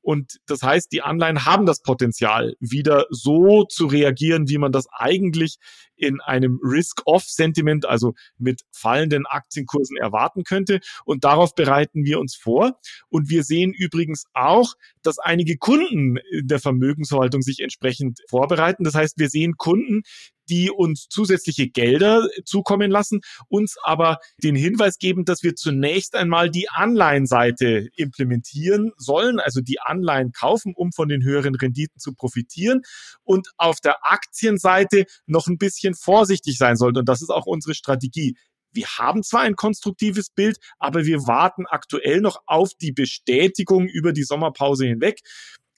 Und 0.05 0.37
das 0.45 0.61
heißt, 0.61 0.91
die 0.91 1.01
Anleihen 1.01 1.45
haben 1.45 1.65
das 1.65 1.81
Potenzial, 1.81 2.55
wieder 2.59 3.07
so 3.09 3.63
zu 3.63 3.87
reagieren, 3.87 4.47
wie 4.47 4.59
man 4.59 4.71
das 4.71 4.85
eigentlich 4.91 5.57
in 5.95 6.21
einem 6.21 6.59
Risk-Off-Sentiment, 6.61 7.87
also 7.87 8.13
mit 8.37 8.61
fallenden 8.71 9.25
Aktienkursen 9.25 9.97
erwarten 9.97 10.43
könnte. 10.43 10.79
Und 11.05 11.23
darauf 11.23 11.55
bereiten 11.55 12.05
wir 12.05 12.19
uns 12.19 12.35
vor. 12.35 12.79
Und 13.09 13.31
wir 13.31 13.43
sehen 13.43 13.73
übrigens 13.73 14.25
auch, 14.35 14.75
dass 15.01 15.17
einige 15.17 15.57
Kunden 15.57 16.19
der 16.39 16.59
Vermögensverwaltung 16.59 17.41
sich 17.41 17.61
entsprechend 17.61 18.19
vorbereiten. 18.29 18.83
Das 18.83 18.93
heißt, 18.93 19.17
wir 19.17 19.29
sehen 19.29 19.57
Kunden, 19.57 20.03
die 20.49 20.71
uns 20.71 21.07
zusätzliche 21.09 21.69
Gelder 21.69 22.27
zukommen 22.45 22.91
lassen, 22.91 23.21
uns 23.47 23.75
aber 23.83 24.19
den 24.43 24.55
Hinweis 24.55 24.97
geben, 24.97 25.25
dass 25.25 25.43
wir 25.43 25.55
zunächst 25.55 26.15
einmal 26.15 26.49
die 26.49 26.69
Anleihenseite 26.69 27.89
implementieren 27.95 28.91
sollen, 28.97 29.39
also 29.39 29.61
die 29.61 29.79
Anleihen 29.81 30.31
kaufen, 30.31 30.73
um 30.75 30.91
von 30.91 31.07
den 31.07 31.23
höheren 31.23 31.55
Renditen 31.55 31.99
zu 31.99 32.13
profitieren 32.13 32.81
und 33.23 33.49
auf 33.57 33.79
der 33.79 33.97
Aktienseite 34.05 35.05
noch 35.25 35.47
ein 35.47 35.57
bisschen 35.57 35.95
vorsichtig 35.95 36.57
sein 36.57 36.75
sollten. 36.75 36.99
Und 36.99 37.09
das 37.09 37.21
ist 37.21 37.29
auch 37.29 37.45
unsere 37.45 37.75
Strategie. 37.75 38.35
Wir 38.71 38.87
haben 38.87 39.23
zwar 39.23 39.41
ein 39.41 39.55
konstruktives 39.55 40.29
Bild, 40.29 40.57
aber 40.79 41.05
wir 41.05 41.27
warten 41.27 41.65
aktuell 41.65 42.19
noch 42.19 42.39
auf 42.45 42.71
die 42.79 42.91
Bestätigung 42.91 43.87
über 43.87 44.11
die 44.11 44.23
Sommerpause 44.23 44.85
hinweg 44.85 45.21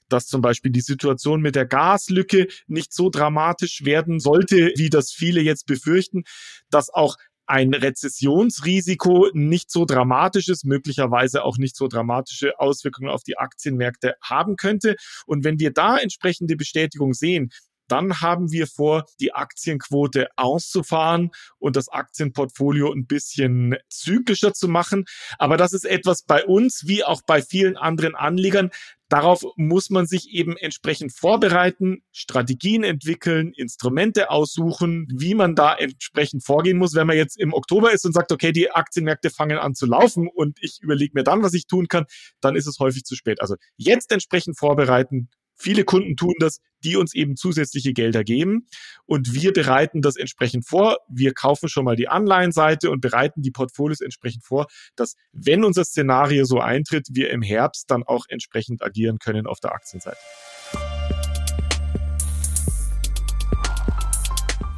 dass 0.09 0.27
zum 0.27 0.41
Beispiel 0.41 0.71
die 0.71 0.81
Situation 0.81 1.41
mit 1.41 1.55
der 1.55 1.65
Gaslücke 1.65 2.47
nicht 2.67 2.93
so 2.93 3.09
dramatisch 3.09 3.85
werden 3.85 4.19
sollte, 4.19 4.73
wie 4.75 4.89
das 4.89 5.11
viele 5.11 5.41
jetzt 5.41 5.65
befürchten, 5.65 6.23
dass 6.69 6.89
auch 6.89 7.17
ein 7.47 7.73
Rezessionsrisiko 7.73 9.29
nicht 9.33 9.71
so 9.71 9.85
dramatisch 9.85 10.49
ist, 10.49 10.65
möglicherweise 10.65 11.43
auch 11.43 11.57
nicht 11.57 11.77
so 11.77 11.87
dramatische 11.87 12.59
Auswirkungen 12.59 13.09
auf 13.09 13.23
die 13.23 13.37
Aktienmärkte 13.37 14.15
haben 14.21 14.57
könnte. 14.57 14.97
Und 15.25 15.45
wenn 15.45 15.57
wir 15.57 15.71
da 15.71 15.97
entsprechende 15.97 16.57
Bestätigung 16.57 17.13
sehen, 17.13 17.51
dann 17.87 18.21
haben 18.21 18.51
wir 18.51 18.67
vor, 18.67 19.05
die 19.19 19.33
Aktienquote 19.33 20.27
auszufahren 20.35 21.31
und 21.57 21.75
das 21.75 21.89
Aktienportfolio 21.89 22.91
ein 22.91 23.07
bisschen 23.07 23.75
zyklischer 23.89 24.53
zu 24.53 24.67
machen. 24.67 25.05
Aber 25.37 25.57
das 25.57 25.73
ist 25.73 25.85
etwas 25.85 26.23
bei 26.23 26.45
uns, 26.45 26.83
wie 26.85 27.03
auch 27.03 27.21
bei 27.25 27.41
vielen 27.41 27.77
anderen 27.77 28.15
Anlegern. 28.15 28.71
Darauf 29.09 29.43
muss 29.55 29.89
man 29.89 30.05
sich 30.05 30.31
eben 30.31 30.57
entsprechend 30.57 31.13
vorbereiten, 31.13 32.03
Strategien 32.11 32.83
entwickeln, 32.83 33.53
Instrumente 33.55 34.29
aussuchen, 34.29 35.07
wie 35.17 35.33
man 35.33 35.55
da 35.55 35.75
entsprechend 35.75 36.43
vorgehen 36.43 36.77
muss. 36.77 36.93
Wenn 36.93 37.07
man 37.07 37.15
jetzt 37.15 37.39
im 37.39 37.53
Oktober 37.53 37.93
ist 37.93 38.05
und 38.05 38.13
sagt, 38.13 38.33
okay, 38.33 38.51
die 38.51 38.71
Aktienmärkte 38.71 39.29
fangen 39.29 39.57
an 39.59 39.75
zu 39.75 39.85
laufen 39.85 40.27
und 40.27 40.57
ich 40.61 40.79
überlege 40.81 41.13
mir 41.15 41.23
dann, 41.23 41.41
was 41.41 41.53
ich 41.53 41.67
tun 41.67 41.87
kann, 41.87 42.05
dann 42.41 42.57
ist 42.57 42.67
es 42.67 42.79
häufig 42.79 43.03
zu 43.03 43.15
spät. 43.15 43.41
Also 43.41 43.55
jetzt 43.77 44.11
entsprechend 44.11 44.57
vorbereiten, 44.57 45.29
Viele 45.57 45.83
Kunden 45.83 46.15
tun 46.15 46.35
das, 46.39 46.59
die 46.83 46.95
uns 46.95 47.15
eben 47.15 47.35
zusätzliche 47.35 47.93
Gelder 47.93 48.23
geben 48.23 48.67
und 49.05 49.33
wir 49.33 49.51
bereiten 49.51 50.01
das 50.01 50.15
entsprechend 50.15 50.67
vor. 50.67 50.99
Wir 51.09 51.33
kaufen 51.33 51.69
schon 51.69 51.85
mal 51.85 51.95
die 51.95 52.07
Anleihenseite 52.07 52.91
und 52.91 53.01
bereiten 53.01 53.41
die 53.41 53.51
Portfolios 53.51 54.01
entsprechend 54.01 54.43
vor, 54.43 54.67
dass 54.95 55.15
wenn 55.31 55.63
unser 55.63 55.83
Szenario 55.83 56.45
so 56.45 56.59
eintritt, 56.59 57.07
wir 57.11 57.31
im 57.31 57.41
Herbst 57.41 57.89
dann 57.89 58.03
auch 58.03 58.25
entsprechend 58.29 58.83
agieren 58.83 59.17
können 59.19 59.47
auf 59.47 59.59
der 59.59 59.73
Aktienseite. 59.73 60.17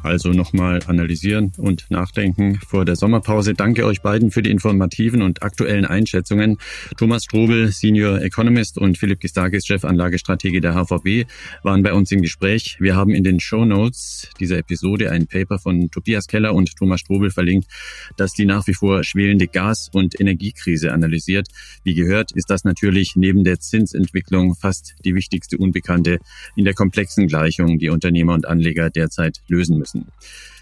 Also 0.02 0.30
nochmal 0.30 0.80
analysieren 0.86 1.52
und 1.58 1.84
nachdenken 1.90 2.58
vor 2.66 2.84
der 2.84 2.96
Sommerpause. 2.96 3.52
Danke 3.52 3.84
euch 3.84 4.00
beiden 4.00 4.30
für 4.30 4.42
die 4.42 4.50
informativen 4.50 5.20
und 5.20 5.42
aktuellen 5.42 5.84
Einschätzungen. 5.84 6.56
Thomas 6.96 7.24
Strobel, 7.24 7.70
Senior 7.70 8.22
Economist 8.22 8.78
und 8.78 8.96
Philipp 8.96 9.20
Gistakis, 9.20 9.66
Chefanlagestrategie 9.66 10.60
der 10.60 10.74
HVB, 10.74 11.28
waren 11.62 11.82
bei 11.82 11.92
uns 11.92 12.10
im 12.12 12.22
Gespräch. 12.22 12.78
Wir 12.80 12.96
haben 12.96 13.14
in 13.14 13.24
den 13.24 13.40
Show 13.40 13.66
Notes 13.66 14.28
dieser 14.40 14.58
Episode 14.58 15.10
ein 15.10 15.26
Paper 15.26 15.58
von 15.58 15.90
Tobias 15.90 16.26
Keller 16.26 16.54
und 16.54 16.74
Thomas 16.76 17.00
Strobel 17.00 17.30
verlinkt, 17.30 17.68
das 18.16 18.32
die 18.32 18.46
nach 18.46 18.66
wie 18.66 18.74
vor 18.74 19.04
schwelende 19.04 19.48
Gas- 19.48 19.90
und 19.92 20.18
Energiekrise 20.18 20.92
analysiert. 20.92 21.48
Wie 21.84 21.94
gehört, 21.94 22.32
ist 22.32 22.48
das 22.48 22.64
natürlich 22.64 23.16
neben 23.16 23.44
der 23.44 23.60
Zinsentwicklung 23.60 24.54
fast 24.54 24.94
die 25.04 25.14
wichtigste 25.14 25.58
Unbekannte 25.58 26.20
in 26.56 26.64
der 26.64 26.74
komplexen 26.74 27.26
Gleichung, 27.26 27.78
die 27.78 27.90
Unternehmer 27.90 28.32
und 28.32 28.46
Anleger 28.46 28.88
derzeit 28.88 29.42
lösen 29.48 29.78
müssen 29.78 29.89
müssen. 29.94 30.12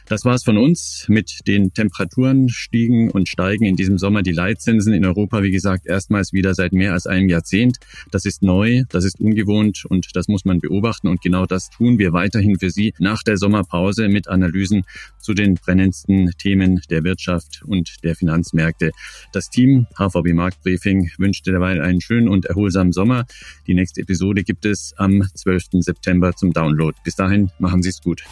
Das 0.06 0.24
war's 0.24 0.42
von 0.42 0.56
uns. 0.56 1.04
Mit 1.08 1.46
den 1.46 1.74
Temperaturen 1.74 2.48
stiegen 2.48 3.10
und 3.10 3.28
steigen 3.28 3.66
in 3.66 3.76
diesem 3.76 3.98
Sommer 3.98 4.22
die 4.22 4.32
Leitzinsen 4.32 4.94
in 4.94 5.04
Europa, 5.04 5.42
wie 5.42 5.50
gesagt, 5.50 5.86
erstmals 5.86 6.32
wieder 6.32 6.54
seit 6.54 6.72
mehr 6.72 6.94
als 6.94 7.06
einem 7.06 7.28
Jahrzehnt. 7.28 7.76
Das 8.10 8.24
ist 8.24 8.42
neu, 8.42 8.84
das 8.88 9.04
ist 9.04 9.20
ungewohnt 9.20 9.84
und 9.84 10.16
das 10.16 10.26
muss 10.28 10.46
man 10.46 10.60
beobachten. 10.60 11.08
Und 11.08 11.20
genau 11.20 11.44
das 11.44 11.68
tun 11.68 11.98
wir 11.98 12.14
weiterhin 12.14 12.58
für 12.58 12.70
Sie 12.70 12.94
nach 12.98 13.22
der 13.22 13.36
Sommerpause 13.36 14.08
mit 14.08 14.28
Analysen 14.28 14.84
zu 15.18 15.34
den 15.34 15.56
brennendsten 15.56 16.30
Themen 16.38 16.80
der 16.88 17.04
Wirtschaft 17.04 17.62
und 17.66 18.02
der 18.02 18.16
Finanzmärkte. 18.16 18.92
Das 19.34 19.50
Team 19.50 19.88
HVB 19.98 20.32
Marktbriefing 20.32 21.10
wünscht 21.18 21.46
derweil 21.46 21.82
einen 21.82 22.00
schönen 22.00 22.28
und 22.28 22.46
erholsamen 22.46 22.92
Sommer. 22.92 23.26
Die 23.66 23.74
nächste 23.74 24.00
Episode 24.00 24.42
gibt 24.42 24.64
es 24.64 24.94
am 24.96 25.22
12. 25.34 25.64
September 25.80 26.34
zum 26.34 26.54
Download. 26.54 26.96
Bis 27.04 27.14
dahin 27.14 27.50
machen 27.58 27.82
Sie 27.82 27.90
es 27.90 28.00
gut. 28.00 28.22